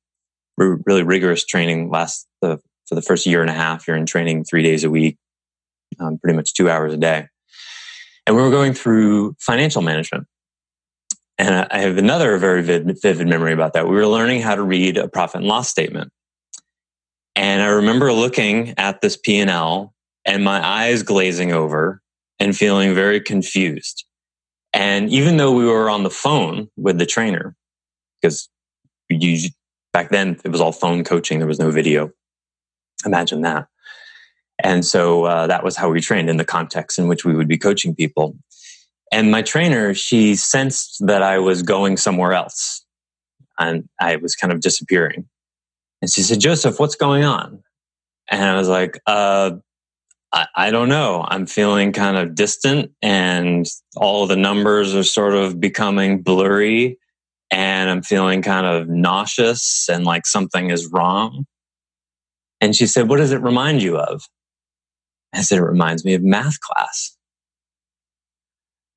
really 0.57 1.03
rigorous 1.03 1.45
training, 1.45 1.89
last 1.89 2.27
the 2.41 2.59
for 2.87 2.95
the 2.95 3.01
first 3.01 3.25
year 3.25 3.39
and 3.39 3.49
a 3.49 3.53
half. 3.53 3.87
You're 3.87 3.95
in 3.95 4.05
training 4.05 4.43
three 4.43 4.61
days 4.61 4.83
a 4.83 4.89
week, 4.89 5.17
um, 5.97 6.17
pretty 6.17 6.35
much 6.35 6.53
two 6.53 6.69
hours 6.69 6.93
a 6.93 6.97
day. 6.97 7.27
And 8.27 8.35
we 8.35 8.41
were 8.41 8.51
going 8.51 8.73
through 8.73 9.37
financial 9.39 9.81
management. 9.81 10.27
And 11.37 11.69
I 11.71 11.79
have 11.79 11.95
another 11.95 12.37
very 12.37 12.63
vivid, 12.63 12.99
vivid 13.01 13.29
memory 13.29 13.53
about 13.53 13.71
that. 13.75 13.87
We 13.87 13.95
were 13.95 14.07
learning 14.07 14.41
how 14.41 14.55
to 14.55 14.61
read 14.61 14.97
a 14.97 15.07
profit 15.07 15.39
and 15.39 15.47
loss 15.47 15.69
statement. 15.69 16.11
And 17.33 17.61
I 17.61 17.67
remember 17.67 18.11
looking 18.11 18.73
at 18.77 18.99
this 18.99 19.15
P&L 19.15 19.92
and 20.25 20.43
my 20.43 20.65
eyes 20.65 21.03
glazing 21.03 21.51
over 21.51 22.01
and 22.39 22.55
feeling 22.55 22.93
very 22.93 23.19
confused. 23.19 24.05
And 24.73 25.09
even 25.09 25.37
though 25.37 25.51
we 25.51 25.65
were 25.65 25.89
on 25.89 26.03
the 26.03 26.09
phone 26.09 26.69
with 26.75 26.97
the 26.97 27.05
trainer, 27.05 27.55
because 28.21 28.49
you, 29.09 29.49
back 29.91 30.09
then 30.09 30.39
it 30.43 30.49
was 30.49 30.61
all 30.61 30.71
phone 30.71 31.03
coaching, 31.03 31.39
there 31.39 31.47
was 31.47 31.59
no 31.59 31.69
video. 31.69 32.11
Imagine 33.05 33.41
that. 33.41 33.67
And 34.63 34.85
so 34.85 35.25
uh, 35.25 35.47
that 35.47 35.63
was 35.63 35.75
how 35.75 35.89
we 35.89 36.01
trained 36.01 36.29
in 36.29 36.37
the 36.37 36.45
context 36.45 36.97
in 36.97 37.07
which 37.07 37.25
we 37.25 37.35
would 37.35 37.47
be 37.47 37.57
coaching 37.57 37.93
people. 37.95 38.35
And 39.11 39.29
my 39.29 39.41
trainer, 39.41 39.93
she 39.93 40.35
sensed 40.35 41.05
that 41.05 41.21
I 41.21 41.37
was 41.37 41.61
going 41.61 41.97
somewhere 41.97 42.33
else 42.33 42.83
and 43.59 43.87
I 43.99 44.15
was 44.15 44.35
kind 44.35 44.51
of 44.51 44.61
disappearing. 44.61 45.27
And 46.01 46.11
she 46.11 46.21
said, 46.21 46.39
Joseph, 46.39 46.79
what's 46.79 46.95
going 46.95 47.23
on? 47.23 47.63
And 48.29 48.43
I 48.43 48.55
was 48.55 48.67
like, 48.67 48.99
uh, 49.05 49.51
I, 50.33 50.47
I 50.55 50.71
don't 50.71 50.89
know. 50.89 51.25
I'm 51.27 51.45
feeling 51.45 51.93
kind 51.93 52.17
of 52.17 52.35
distant 52.35 52.91
and 53.01 53.67
all 53.95 54.27
the 54.27 54.35
numbers 54.35 54.95
are 54.95 55.03
sort 55.03 55.35
of 55.35 55.59
becoming 55.59 56.23
blurry 56.23 56.97
and 57.51 57.89
I'm 57.89 58.01
feeling 58.01 58.41
kind 58.41 58.65
of 58.65 58.89
nauseous 58.89 59.87
and 59.89 60.05
like 60.05 60.25
something 60.25 60.71
is 60.71 60.89
wrong. 60.91 61.45
And 62.59 62.75
she 62.75 62.87
said, 62.87 63.09
What 63.09 63.17
does 63.17 63.31
it 63.31 63.41
remind 63.41 63.83
you 63.83 63.97
of? 63.97 64.23
I 65.33 65.41
said, 65.41 65.59
It 65.59 65.63
reminds 65.63 66.03
me 66.03 66.15
of 66.15 66.23
math 66.23 66.59
class. 66.59 67.15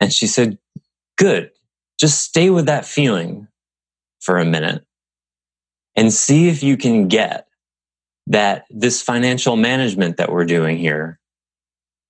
And 0.01 0.13
she 0.13 0.27
said, 0.27 0.59
Good. 1.19 1.51
Just 2.01 2.23
stay 2.23 2.51
with 2.51 2.67
that 2.67 2.87
feeling 2.87 3.49
for 4.21 4.39
a 4.39 4.45
minute 4.45 4.85
and 5.97 6.13
see 6.13 6.49
if 6.49 6.63
you 6.63 6.77
can 6.77 7.09
get 7.09 7.47
that 8.27 8.65
this 8.71 9.03
financial 9.03 9.57
management 9.57 10.19
that 10.19 10.31
we're 10.31 10.45
doing 10.45 10.79
here, 10.79 11.19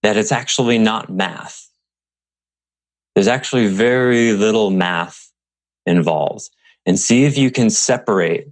that 0.06 0.16
it's 0.16 0.30
actually 0.30 0.78
not 0.78 1.10
math. 1.10 1.68
There's 3.16 3.26
actually 3.26 3.66
very 3.66 4.34
little 4.34 4.70
math 4.70 5.32
involved. 5.84 6.48
And 6.86 6.96
see 6.96 7.24
if 7.24 7.36
you 7.36 7.50
can 7.50 7.70
separate 7.70 8.46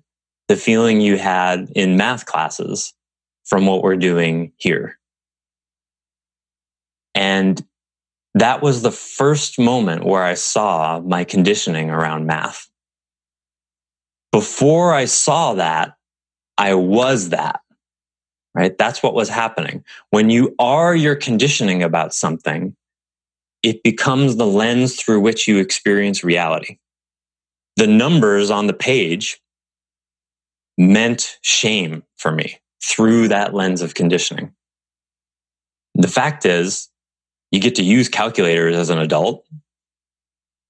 the 0.48 0.56
feeling 0.56 1.00
you 1.00 1.16
had 1.16 1.70
in 1.76 1.96
math 1.96 2.26
classes 2.26 2.92
from 3.44 3.66
what 3.66 3.84
we're 3.84 3.94
doing 3.94 4.50
here. 4.56 4.98
And 7.14 7.64
that 8.34 8.60
was 8.60 8.82
the 8.82 8.90
first 8.90 9.56
moment 9.56 10.04
where 10.04 10.24
I 10.24 10.34
saw 10.34 10.98
my 10.98 11.22
conditioning 11.22 11.88
around 11.88 12.26
math. 12.26 12.68
Before 14.32 14.92
I 14.92 15.04
saw 15.04 15.54
that, 15.54 15.94
I 16.58 16.74
was 16.74 17.28
that, 17.28 17.60
right? 18.54 18.76
That's 18.78 19.02
what 19.02 19.14
was 19.14 19.28
happening. 19.28 19.84
When 20.10 20.30
you 20.30 20.54
are 20.58 20.94
your 20.94 21.16
conditioning 21.16 21.82
about 21.82 22.14
something, 22.14 22.76
it 23.62 23.82
becomes 23.82 24.36
the 24.36 24.46
lens 24.46 24.96
through 24.96 25.20
which 25.20 25.48
you 25.48 25.58
experience 25.58 26.22
reality. 26.22 26.78
The 27.76 27.86
numbers 27.86 28.50
on 28.50 28.66
the 28.66 28.74
page 28.74 29.40
meant 30.78 31.38
shame 31.42 32.02
for 32.16 32.30
me 32.30 32.60
through 32.82 33.28
that 33.28 33.54
lens 33.54 33.82
of 33.82 33.94
conditioning. 33.94 34.52
The 35.94 36.08
fact 36.08 36.44
is, 36.44 36.88
you 37.50 37.60
get 37.60 37.76
to 37.76 37.84
use 37.84 38.08
calculators 38.08 38.76
as 38.76 38.90
an 38.90 38.98
adult. 38.98 39.46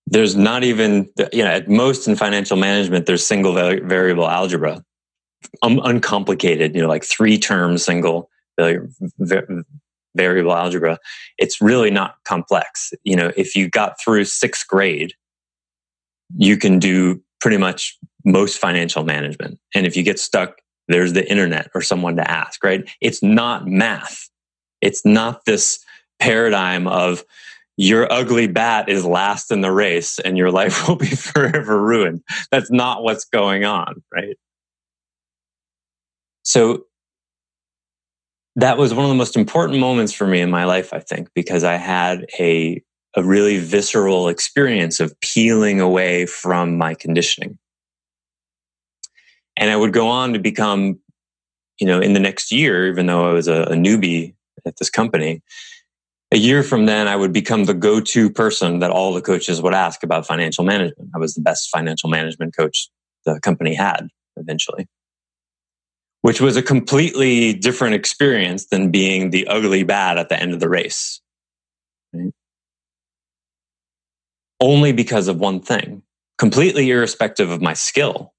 There's 0.07 0.37
not 0.37 0.65
even, 0.65 1.09
you 1.33 1.43
know, 1.43 1.51
at 1.51 1.69
most 1.69 2.07
in 2.07 2.15
financial 2.15 2.59
management, 2.59 3.07
there's 3.07 3.27
single 3.27 3.55
variable 3.55 4.29
algebra, 4.29 4.85
um, 5.63 5.81
uncomplicated, 5.85 6.75
you 6.75 6.83
know, 6.83 6.89
like 6.89 7.05
three 7.05 7.39
term 7.39 7.79
single 7.79 8.31
variable 10.17 10.55
algebra. 10.55 10.99
It's 11.39 11.61
really 11.61 11.91
not 11.91 12.17
complex. 12.25 12.93
You 13.03 13.17
know, 13.17 13.33
if 13.37 13.57
you 13.57 13.69
got 13.69 14.01
through 14.01 14.25
sixth 14.25 14.67
grade, 14.69 15.15
you 16.37 16.57
can 16.57 16.79
do 16.79 17.23
pretty 17.41 17.57
much 17.57 17.97
most 18.25 18.59
financial 18.59 19.05
management. 19.05 19.59
And 19.75 19.87
if 19.87 19.97
you 19.97 20.03
get 20.03 20.19
stuck, 20.19 20.59
there's 20.89 21.13
the 21.13 21.29
internet 21.29 21.71
or 21.75 21.83
someone 21.83 22.17
to 22.17 22.31
ask, 22.31 22.63
right? 22.63 22.89
It's 23.01 23.23
not 23.23 23.67
math. 23.67 24.29
It's 24.81 25.05
not 25.05 25.45
this 25.45 25.85
paradigm 26.21 26.87
of 26.87 27.25
your 27.77 28.11
ugly 28.13 28.47
bat 28.47 28.89
is 28.89 29.05
last 29.05 29.51
in 29.51 29.61
the 29.61 29.73
race 29.73 30.19
and 30.21 30.39
your 30.39 30.51
life 30.51 30.89
will 30.89 30.97
be 30.97 31.07
forever 31.07 31.81
ruined. 31.83 32.23
That's 32.51 32.71
not 32.71 33.03
what's 33.03 33.25
going 33.25 33.65
on, 33.65 34.03
right? 34.13 34.37
So 36.45 36.85
that 38.57 38.79
was 38.79 38.95
one 38.95 39.05
of 39.05 39.09
the 39.09 39.17
most 39.17 39.37
important 39.37 39.81
moments 39.81 40.13
for 40.13 40.27
me 40.27 40.41
in 40.41 40.51
my 40.51 40.65
life, 40.65 40.93
I 40.93 41.01
think, 41.01 41.29
because 41.35 41.65
I 41.65 41.75
had 41.75 42.27
a, 42.39 42.83
a 43.17 43.25
really 43.25 43.59
visceral 43.59 44.29
experience 44.29 45.01
of 45.01 45.19
peeling 45.21 45.81
away 45.81 46.27
from 46.27 46.79
my 46.79 46.95
conditioning. 46.95 47.59
And 49.57 49.71
I 49.71 49.77
would 49.77 49.93
go 49.93 50.09
on 50.09 50.33
to 50.33 50.39
become, 50.39 51.01
you 51.81 51.87
know, 51.87 52.01
in 52.01 52.13
the 52.13 52.21
next 52.21 52.53
year, 52.53 52.89
even 52.89 53.07
though 53.07 53.29
I 53.29 53.33
was 53.33 53.49
a, 53.49 53.63
a 53.63 53.75
newbie 53.75 54.35
at 54.67 54.77
this 54.77 54.91
company, 54.91 55.43
a 56.33 56.37
year 56.37 56.63
from 56.63 56.87
then, 56.87 57.07
I 57.07 57.17
would 57.17 57.33
become 57.33 57.65
the 57.65 57.75
go 57.75 58.01
to 58.01 58.31
person 58.31 58.81
that 58.81 58.91
all 58.91 59.15
the 59.15 59.23
coaches 59.23 59.63
would 59.63 59.75
ask 59.75 60.03
about 60.03 60.27
financial 60.27 60.65
management. 60.65 61.11
I 61.15 61.19
was 61.19 61.35
the 61.35 61.43
best 61.43 61.71
financial 61.71 62.11
management 62.11 62.57
coach 62.57 62.89
the 63.25 63.39
company 63.41 63.75
had 63.75 64.09
eventually, 64.37 64.89
which 66.25 66.41
was 66.41 66.57
a 66.57 66.63
completely 66.63 67.53
different 67.53 67.95
experience 67.95 68.69
than 68.69 68.91
being 68.91 69.29
the 69.29 69.47
ugly 69.47 69.83
bad 69.83 70.17
at 70.17 70.31
the 70.31 70.41
end 70.41 70.55
of 70.55 70.61
the 70.61 70.71
race. 70.71 71.21
Right? 72.15 72.33
Only 74.59 74.93
because 74.93 75.29
of 75.29 75.39
one 75.39 75.61
thing, 75.61 76.01
completely 76.39 76.91
irrespective 76.91 77.51
of 77.51 77.61
my 77.61 77.75
skill. 77.75 78.33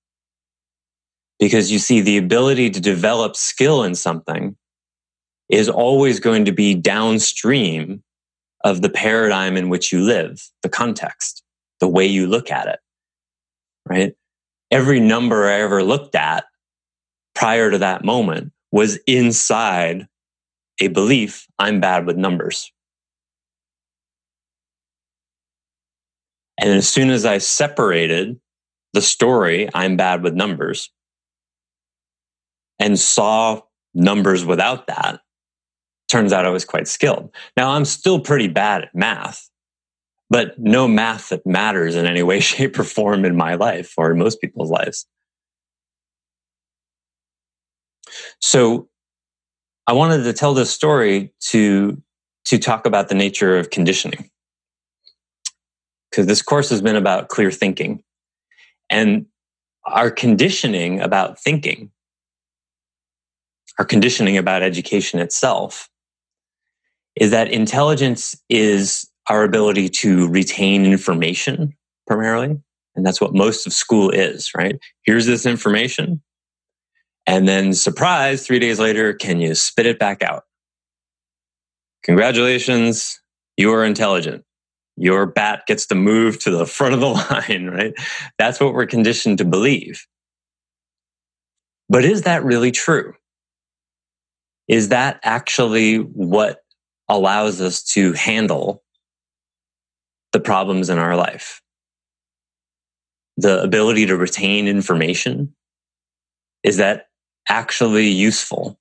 Because 1.38 1.72
you 1.72 1.78
see, 1.78 2.02
the 2.02 2.18
ability 2.18 2.72
to 2.72 2.82
develop 2.82 3.36
skill 3.36 3.84
in 3.84 3.94
something 3.94 4.56
is 5.50 5.70
always 5.70 6.20
going 6.20 6.46
to 6.46 6.52
be 6.52 6.74
downstream 6.74 8.02
of 8.64 8.82
the 8.82 8.90
paradigm 8.90 9.58
in 9.58 9.70
which 9.70 9.94
you 9.94 10.02
live, 10.02 10.42
the 10.64 10.70
context, 10.70 11.44
the 11.80 11.88
way 11.88 12.08
you 12.08 12.26
look 12.26 12.50
at 12.50 12.68
it, 12.68 12.80
right? 13.88 14.16
Every 14.72 15.00
number 15.00 15.48
I 15.48 15.60
ever 15.60 15.84
looked 15.84 16.16
at 16.16 16.46
prior 17.36 17.70
to 17.70 17.78
that 17.78 18.04
moment 18.04 18.52
was 18.72 18.98
inside 19.06 20.08
a 20.82 20.88
belief 20.88 21.48
I'm 21.60 21.80
bad 21.80 22.06
with 22.06 22.18
numbers. 22.18 22.72
And 26.60 26.72
as 26.72 26.88
soon 26.88 27.10
as 27.10 27.26
I 27.26 27.38
separated 27.38 28.40
the 28.94 29.02
story, 29.02 29.70
I'm 29.74 29.98
bad 29.98 30.24
with 30.24 30.34
numbers, 30.34 30.90
and 32.80 32.98
saw 32.98 33.62
numbers 33.94 34.46
without 34.46 34.88
that, 34.88 35.20
turns 36.10 36.32
out 36.32 36.46
I 36.46 36.50
was 36.50 36.66
quite 36.66 36.88
skilled. 36.88 37.30
Now 37.58 37.72
I'm 37.72 37.86
still 37.86 38.20
pretty 38.20 38.48
bad 38.48 38.84
at 38.84 38.96
math, 38.96 39.50
but 40.30 40.58
no 40.58 40.88
math 40.88 41.30
that 41.30 41.46
matters 41.46 41.96
in 41.96 42.06
any 42.06 42.24
way, 42.24 42.40
shape, 42.42 42.80
or 42.80 42.84
form 42.84 43.26
in 43.26 43.36
my 43.36 43.56
life 43.56 43.94
or 43.98 44.12
in 44.12 44.18
most 44.18 44.40
people's 44.40 44.72
lives. 44.72 45.06
So 48.46 48.90
I 49.88 49.94
wanted 49.94 50.24
to 50.26 50.32
tell 50.32 50.54
this 50.54 50.70
story 50.70 51.34
to, 51.50 52.00
to 52.46 52.60
talk 52.60 52.86
about 52.86 53.10
the 53.10 53.16
nature 53.16 53.58
of 53.58 53.72
conditioning. 53.72 54.30
Because 56.12 56.28
this 56.28 56.44
course 56.44 56.70
has 56.70 56.80
been 56.80 56.96
about 56.96 57.30
clear 57.30 57.50
thinking. 57.50 58.04
And 58.88 59.26
our 59.84 60.12
conditioning 60.12 61.02
about 61.02 61.40
thinking, 61.40 61.90
our 63.80 63.86
conditioning 63.86 64.38
about 64.38 64.62
education 64.62 65.20
itself, 65.20 65.90
is 67.16 67.32
that 67.32 67.50
intelligence 67.52 68.40
is 68.48 69.10
our 69.28 69.44
ability 69.44 69.90
to 69.90 70.28
retain 70.28 70.86
information 70.86 71.74
primarily. 72.06 72.60
And 72.96 73.04
that's 73.04 73.20
what 73.20 73.34
most 73.34 73.66
of 73.66 73.74
school 73.74 74.12
is, 74.12 74.52
right? 74.56 74.78
Here's 75.04 75.26
this 75.26 75.48
information. 75.48 76.22
And 77.28 77.48
then 77.48 77.74
surprise, 77.74 78.46
three 78.46 78.60
days 78.60 78.80
later, 78.80 79.14
can 79.14 79.40
you 79.40 79.56
spit 79.56 79.86
it 79.86 80.00
back 80.00 80.22
out? 80.22 80.44
Congratulations, 82.04 83.20
you 83.58 83.74
are 83.74 83.84
intelligent. 83.84 84.44
Your 84.96 85.26
bat 85.26 85.64
gets 85.66 85.88
to 85.88 85.96
move 85.96 86.40
to 86.44 86.52
the 86.52 86.66
front 86.68 86.94
of 86.94 87.00
the 87.00 87.08
line, 87.08 87.68
right? 87.68 87.94
That's 88.38 88.60
what 88.60 88.74
we're 88.74 88.86
conditioned 88.86 89.40
to 89.40 89.46
believe. 89.46 90.06
But 91.90 92.06
is 92.06 92.24
that 92.24 92.44
really 92.44 92.72
true? 92.72 93.14
Is 94.68 94.90
that 94.90 95.20
actually 95.24 95.98
what 95.98 96.60
allows 97.08 97.62
us 97.62 97.84
to 97.84 98.14
handle 98.14 98.84
the 100.36 100.40
problems 100.40 100.90
in 100.90 100.98
our 100.98 101.16
life. 101.16 101.62
The 103.38 103.62
ability 103.62 104.08
to 104.08 104.18
retain 104.18 104.68
information 104.68 105.56
is 106.64 106.78
that 106.78 107.08
actually 107.48 108.08
useful 108.08 108.80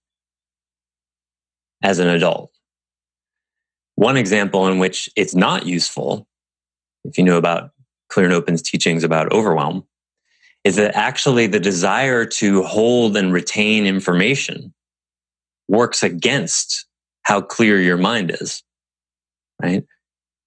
as 1.82 1.98
an 1.98 2.08
adult. 2.08 2.50
One 3.96 4.16
example 4.16 4.66
in 4.68 4.78
which 4.78 5.08
it's 5.16 5.34
not 5.34 5.66
useful, 5.66 6.26
if 7.04 7.18
you 7.18 7.24
know 7.24 7.38
about 7.38 7.70
Clear 8.08 8.26
and 8.26 8.34
Open's 8.34 8.62
teachings 8.62 9.04
about 9.04 9.32
overwhelm, 9.32 9.86
is 10.64 10.76
that 10.76 10.96
actually 10.96 11.46
the 11.46 11.60
desire 11.60 12.24
to 12.24 12.62
hold 12.62 13.16
and 13.16 13.32
retain 13.32 13.86
information 13.86 14.72
works 15.68 16.02
against 16.02 16.86
how 17.22 17.40
clear 17.40 17.80
your 17.80 17.96
mind 17.96 18.30
is, 18.40 18.62
right? 19.62 19.84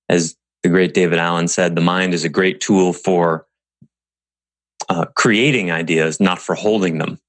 As 0.09 0.35
the 0.63 0.69
great 0.69 0.93
David 0.93 1.19
Allen 1.19 1.47
said, 1.47 1.75
the 1.75 1.81
mind 1.81 2.13
is 2.13 2.23
a 2.23 2.29
great 2.29 2.61
tool 2.61 2.93
for 2.93 3.45
uh, 4.89 5.05
creating 5.15 5.71
ideas, 5.71 6.19
not 6.19 6.39
for 6.39 6.55
holding 6.55 6.97
them. 6.97 7.19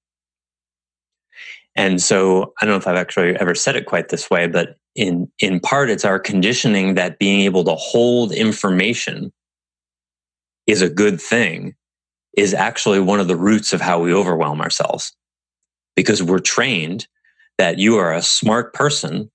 And 1.76 2.02
so 2.02 2.52
I 2.60 2.64
don't 2.64 2.72
know 2.72 2.78
if 2.78 2.86
I've 2.88 2.96
actually 2.96 3.36
ever 3.36 3.54
said 3.54 3.76
it 3.76 3.86
quite 3.86 4.08
this 4.08 4.30
way, 4.30 4.46
but 4.46 4.76
in, 4.94 5.30
in 5.38 5.60
part, 5.60 5.90
it's 5.90 6.04
our 6.04 6.18
conditioning 6.18 6.94
that 6.94 7.18
being 7.18 7.42
able 7.42 7.64
to 7.64 7.74
hold 7.74 8.32
information 8.32 9.32
is 10.66 10.82
a 10.82 10.90
good 10.90 11.20
thing 11.20 11.74
is 12.36 12.54
actually 12.54 13.00
one 13.00 13.20
of 13.20 13.28
the 13.28 13.36
roots 13.36 13.72
of 13.72 13.80
how 13.80 14.00
we 14.00 14.12
overwhelm 14.12 14.60
ourselves 14.60 15.12
because 15.96 16.22
we're 16.22 16.38
trained 16.38 17.06
that 17.58 17.78
you 17.78 17.96
are 17.96 18.14
a 18.14 18.22
smart 18.22 18.72
person 18.72 19.30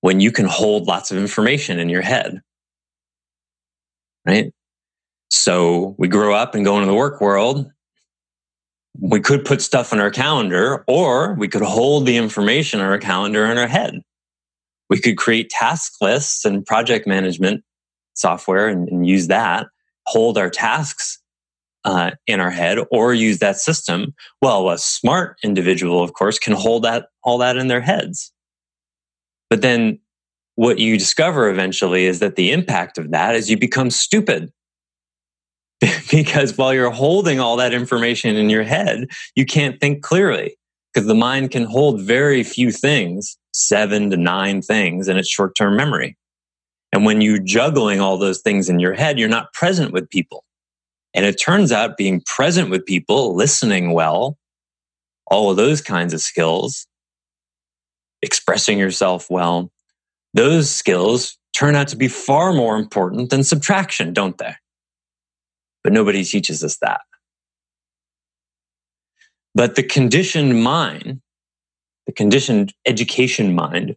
when 0.00 0.20
you 0.20 0.32
can 0.32 0.46
hold 0.46 0.86
lots 0.86 1.12
of 1.12 1.18
information 1.18 1.78
in 1.78 1.88
your 1.88 2.02
head. 2.02 2.40
Right? 4.26 4.52
So 5.30 5.94
we 5.98 6.08
grow 6.08 6.34
up 6.34 6.54
and 6.54 6.64
go 6.64 6.76
into 6.76 6.86
the 6.86 6.94
work 6.94 7.20
world. 7.20 7.70
We 9.00 9.20
could 9.20 9.44
put 9.44 9.62
stuff 9.62 9.92
on 9.92 10.00
our 10.00 10.10
calendar 10.10 10.84
or 10.86 11.34
we 11.34 11.48
could 11.48 11.62
hold 11.62 12.06
the 12.06 12.16
information 12.16 12.80
on 12.80 12.86
our 12.86 12.98
calendar 12.98 13.46
in 13.46 13.58
our 13.58 13.66
head. 13.66 14.00
We 14.90 15.00
could 15.00 15.16
create 15.16 15.50
task 15.50 15.94
lists 16.00 16.44
and 16.44 16.66
project 16.66 17.06
management 17.06 17.64
software 18.14 18.68
and, 18.68 18.88
and 18.88 19.06
use 19.06 19.28
that, 19.28 19.66
hold 20.06 20.36
our 20.36 20.50
tasks 20.50 21.18
uh, 21.84 22.12
in 22.26 22.40
our 22.40 22.50
head 22.50 22.78
or 22.90 23.14
use 23.14 23.38
that 23.38 23.56
system. 23.56 24.14
Well, 24.40 24.68
a 24.68 24.78
smart 24.78 25.38
individual, 25.42 26.02
of 26.02 26.12
course, 26.12 26.38
can 26.38 26.52
hold 26.52 26.84
that 26.84 27.06
all 27.24 27.38
that 27.38 27.56
in 27.56 27.68
their 27.68 27.80
heads. 27.80 28.32
But 29.50 29.62
then 29.62 29.98
what 30.54 30.78
you 30.78 30.98
discover 30.98 31.48
eventually 31.48 32.04
is 32.06 32.20
that 32.20 32.36
the 32.36 32.52
impact 32.52 32.98
of 32.98 33.10
that 33.10 33.34
is 33.34 33.50
you 33.50 33.56
become 33.56 33.90
stupid. 33.90 34.52
because 36.10 36.56
while 36.56 36.72
you're 36.72 36.90
holding 36.90 37.40
all 37.40 37.56
that 37.56 37.74
information 37.74 38.36
in 38.36 38.50
your 38.50 38.62
head, 38.62 39.08
you 39.34 39.44
can't 39.44 39.80
think 39.80 40.02
clearly 40.02 40.56
because 40.92 41.06
the 41.06 41.14
mind 41.14 41.50
can 41.50 41.64
hold 41.64 42.00
very 42.00 42.42
few 42.42 42.70
things, 42.70 43.36
seven 43.52 44.10
to 44.10 44.16
nine 44.16 44.62
things 44.62 45.08
in 45.08 45.16
its 45.16 45.28
short 45.28 45.56
term 45.56 45.76
memory. 45.76 46.16
And 46.92 47.04
when 47.04 47.20
you're 47.20 47.38
juggling 47.38 48.00
all 48.00 48.18
those 48.18 48.40
things 48.40 48.68
in 48.68 48.78
your 48.78 48.92
head, 48.92 49.18
you're 49.18 49.28
not 49.28 49.52
present 49.54 49.92
with 49.92 50.10
people. 50.10 50.44
And 51.14 51.26
it 51.26 51.34
turns 51.34 51.72
out 51.72 51.96
being 51.96 52.22
present 52.26 52.70
with 52.70 52.86
people, 52.86 53.34
listening 53.34 53.92
well, 53.92 54.36
all 55.26 55.50
of 55.50 55.56
those 55.56 55.80
kinds 55.80 56.14
of 56.14 56.20
skills 56.20 56.86
expressing 58.22 58.78
yourself 58.78 59.26
well, 59.30 59.70
those 60.32 60.70
skills 60.70 61.36
turn 61.54 61.74
out 61.74 61.88
to 61.88 61.96
be 61.96 62.08
far 62.08 62.52
more 62.52 62.76
important 62.76 63.30
than 63.30 63.42
subtraction, 63.42 64.12
don't 64.12 64.38
they? 64.38 64.54
But 65.84 65.92
nobody 65.92 66.24
teaches 66.24 66.62
us 66.62 66.78
that. 66.78 67.00
But 69.54 69.74
the 69.74 69.82
conditioned 69.82 70.62
mind, 70.62 71.20
the 72.06 72.12
conditioned 72.12 72.72
education 72.86 73.54
mind, 73.54 73.96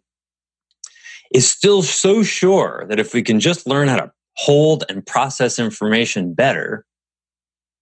is 1.34 1.50
still 1.50 1.82
so 1.82 2.24
sure 2.24 2.86
that 2.89 3.00
if 3.00 3.13
we 3.13 3.21
can 3.21 3.39
just 3.39 3.67
learn 3.67 3.88
how 3.88 3.98
to 3.98 4.12
hold 4.38 4.84
and 4.89 5.06
process 5.06 5.60
information 5.60 6.34
better, 6.34 6.86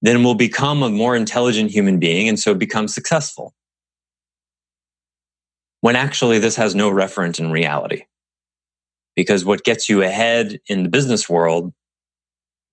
then 0.02 0.24
we'll 0.24 0.36
become 0.36 0.84
a 0.84 0.90
more 0.90 1.16
intelligent 1.16 1.72
human 1.72 2.00
being 2.00 2.28
and 2.28 2.40
so 2.40 2.54
become 2.54 2.88
successful 2.88 3.54
when 5.82 5.96
actually 5.96 6.40
this 6.40 6.56
has 6.56 6.76
no 6.76 6.90
reference 6.90 7.40
in 7.40 7.52
reality. 7.52 8.04
Because 9.16 9.46
what 9.46 9.64
gets 9.64 9.90
you 9.90 10.02
ahead 10.02 10.60
in 10.68 10.84
the 10.84 10.90
business 10.90 11.30
world 11.30 11.74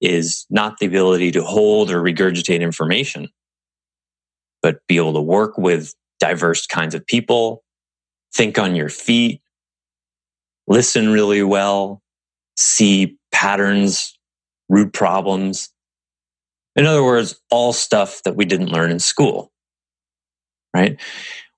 is 0.00 0.46
not 0.50 0.78
the 0.78 0.86
ability 0.86 1.30
to 1.32 1.42
hold 1.42 1.90
or 1.90 2.02
regurgitate 2.02 2.60
information, 2.60 3.28
but 4.62 4.86
be 4.86 4.96
able 4.96 5.14
to 5.14 5.20
work 5.20 5.58
with 5.58 5.94
diverse 6.18 6.66
kinds 6.66 6.94
of 6.94 7.06
people, 7.06 7.62
think 8.34 8.58
on 8.58 8.74
your 8.74 8.88
feet, 8.88 9.40
listen 10.66 11.10
really 11.10 11.42
well, 11.42 12.00
see 12.56 13.18
patterns, 13.32 14.18
root 14.68 14.92
problems. 14.92 15.70
In 16.76 16.86
other 16.86 17.02
words, 17.02 17.40
all 17.50 17.72
stuff 17.72 18.22
that 18.24 18.36
we 18.36 18.44
didn't 18.44 18.68
learn 18.68 18.90
in 18.90 19.00
school, 19.00 19.50
right? 20.74 21.00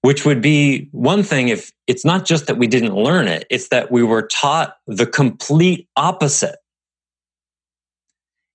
Which 0.01 0.25
would 0.25 0.41
be 0.41 0.89
one 0.93 1.23
thing 1.23 1.49
if 1.49 1.71
it's 1.87 2.05
not 2.05 2.25
just 2.25 2.47
that 2.47 2.57
we 2.57 2.67
didn't 2.67 2.95
learn 2.95 3.29
it, 3.29 3.47
it's 3.51 3.69
that 3.69 3.93
we 3.93 4.03
were 4.03 4.23
taught 4.23 4.77
the 4.87 5.07
complete 5.07 5.89
opposite. 5.97 6.57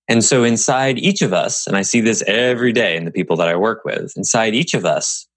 And 0.08 0.24
so 0.24 0.42
inside 0.42 0.98
each 0.98 1.20
of 1.20 1.32
us, 1.32 1.66
and 1.66 1.76
I 1.76 1.82
see 1.82 2.00
this 2.00 2.22
every 2.26 2.72
day 2.72 2.96
in 2.96 3.04
the 3.04 3.10
people 3.10 3.36
that 3.36 3.48
I 3.48 3.56
work 3.56 3.84
with, 3.84 4.16
inside 4.16 4.54
each 4.54 4.72
of 4.74 4.84
us 4.84 5.28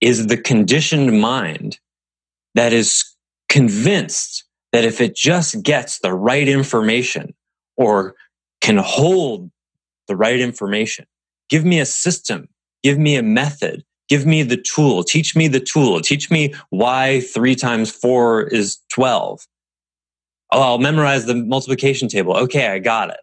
is 0.00 0.28
the 0.28 0.36
conditioned 0.36 1.20
mind 1.20 1.78
that 2.54 2.72
is 2.72 3.04
convinced 3.48 4.44
that 4.72 4.84
if 4.84 5.00
it 5.00 5.16
just 5.16 5.62
gets 5.62 5.98
the 5.98 6.12
right 6.12 6.46
information 6.46 7.34
or 7.76 8.14
can 8.60 8.76
hold 8.76 9.50
the 10.06 10.16
right 10.16 10.38
information, 10.38 11.06
give 11.48 11.64
me 11.64 11.80
a 11.80 11.86
system, 11.86 12.48
give 12.84 12.98
me 12.98 13.16
a 13.16 13.22
method, 13.22 13.84
give 14.08 14.26
me 14.26 14.42
the 14.44 14.56
tool, 14.56 15.02
teach 15.02 15.34
me 15.34 15.48
the 15.48 15.60
tool, 15.60 16.00
teach 16.00 16.30
me 16.30 16.54
why 16.70 17.20
three 17.20 17.54
times 17.56 17.90
four 17.90 18.42
is 18.42 18.78
12. 18.92 19.46
Oh, 20.52 20.62
I'll 20.62 20.78
memorize 20.78 21.26
the 21.26 21.34
multiplication 21.34 22.08
table. 22.08 22.36
Okay, 22.36 22.68
I 22.68 22.78
got 22.78 23.10
it. 23.10 23.20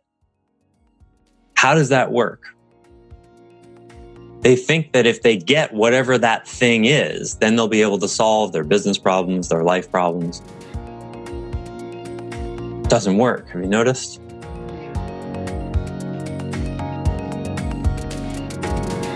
How 1.55 1.73
does 1.73 1.89
that 1.89 2.11
work? 2.11 2.43
They 4.41 4.55
think 4.55 4.91
that 4.93 5.07
if 5.07 5.23
they 5.23 5.37
get 5.37 5.73
whatever 5.73 6.17
that 6.19 6.47
thing 6.47 6.85
is, 6.85 7.35
then 7.37 7.55
they'll 7.55 7.67
be 7.67 7.81
able 7.81 7.97
to 7.99 8.07
solve 8.07 8.51
their 8.51 8.63
business 8.63 8.97
problems, 8.97 9.49
their 9.49 9.63
life 9.63 9.89
problems. 9.89 10.41
doesn't 12.87 13.17
work. 13.17 13.49
Have 13.49 13.61
you 13.61 13.67
noticed? 13.67 14.21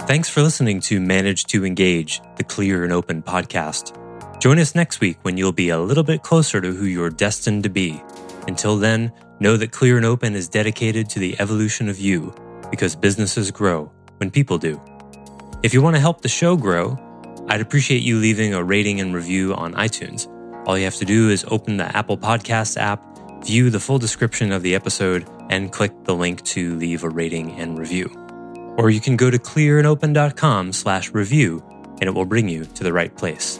Thanks 0.08 0.28
for 0.28 0.41
listening 0.41 0.80
to 0.82 0.99
Manage 0.99 1.45
to 1.45 1.63
Engage, 1.63 2.19
the 2.38 2.43
Clear 2.43 2.84
and 2.84 2.91
Open 2.91 3.21
podcast. 3.21 3.95
Join 4.39 4.58
us 4.58 4.73
next 4.73 5.02
week 5.02 5.19
when 5.21 5.38
you'll 5.38 5.52
be 5.52 5.69
a 5.69 5.80
little 5.80 6.04
bit 6.04 6.23
closer 6.23 6.60
to 6.60 6.73
who 6.73 6.86
you're 6.86 7.12
destined 7.12 7.62
to 7.62 7.69
be. 7.69 8.02
Until 8.50 8.78
then, 8.78 9.14
Know 9.42 9.56
that 9.56 9.72
Clear 9.72 9.96
and 9.96 10.06
Open 10.06 10.36
is 10.36 10.50
dedicated 10.50 11.10
to 11.12 11.20
the 11.20 11.40
evolution 11.40 11.88
of 11.88 11.98
you 11.98 12.34
because 12.70 12.94
businesses 12.94 13.52
grow 13.52 13.90
when 14.18 14.30
people 14.30 14.58
do. 14.58 14.82
If 15.64 15.74
you 15.74 15.82
want 15.82 15.96
to 15.96 16.02
help 16.02 16.20
the 16.20 16.28
show 16.28 16.58
grow, 16.58 16.98
I'd 17.48 17.62
appreciate 17.62 18.02
you 18.02 18.18
leaving 18.18 18.54
a 18.54 18.62
rating 18.62 19.00
and 19.00 19.16
review 19.16 19.54
on 19.54 19.76
iTunes. 19.76 20.28
All 20.68 20.78
you 20.78 20.84
have 20.84 20.98
to 20.98 21.06
do 21.06 21.30
is 21.30 21.46
open 21.48 21.78
the 21.78 21.96
Apple 21.96 22.18
Podcasts 22.18 22.76
app, 22.76 23.02
view 23.46 23.70
the 23.70 23.80
full 23.80 23.98
description 23.98 24.52
of 24.52 24.62
the 24.62 24.76
episode, 24.76 25.26
and 25.50 25.72
click 25.72 25.94
the 26.04 26.16
link 26.16 26.44
to 26.44 26.76
leave 26.76 27.06
a 27.06 27.10
rating 27.10 27.58
and 27.62 27.80
review. 27.80 28.12
Or 28.78 28.90
you 28.90 29.00
can 29.00 29.16
go 29.16 29.30
to 29.30 29.40
clearandopen.com 29.40 30.74
slash 30.74 31.14
review 31.14 31.64
and 32.02 32.10
it 32.10 32.12
will 32.14 32.26
bring 32.26 32.50
you 32.50 32.66
to 32.66 32.84
the 32.84 32.92
right 32.92 33.16
place. 33.16 33.60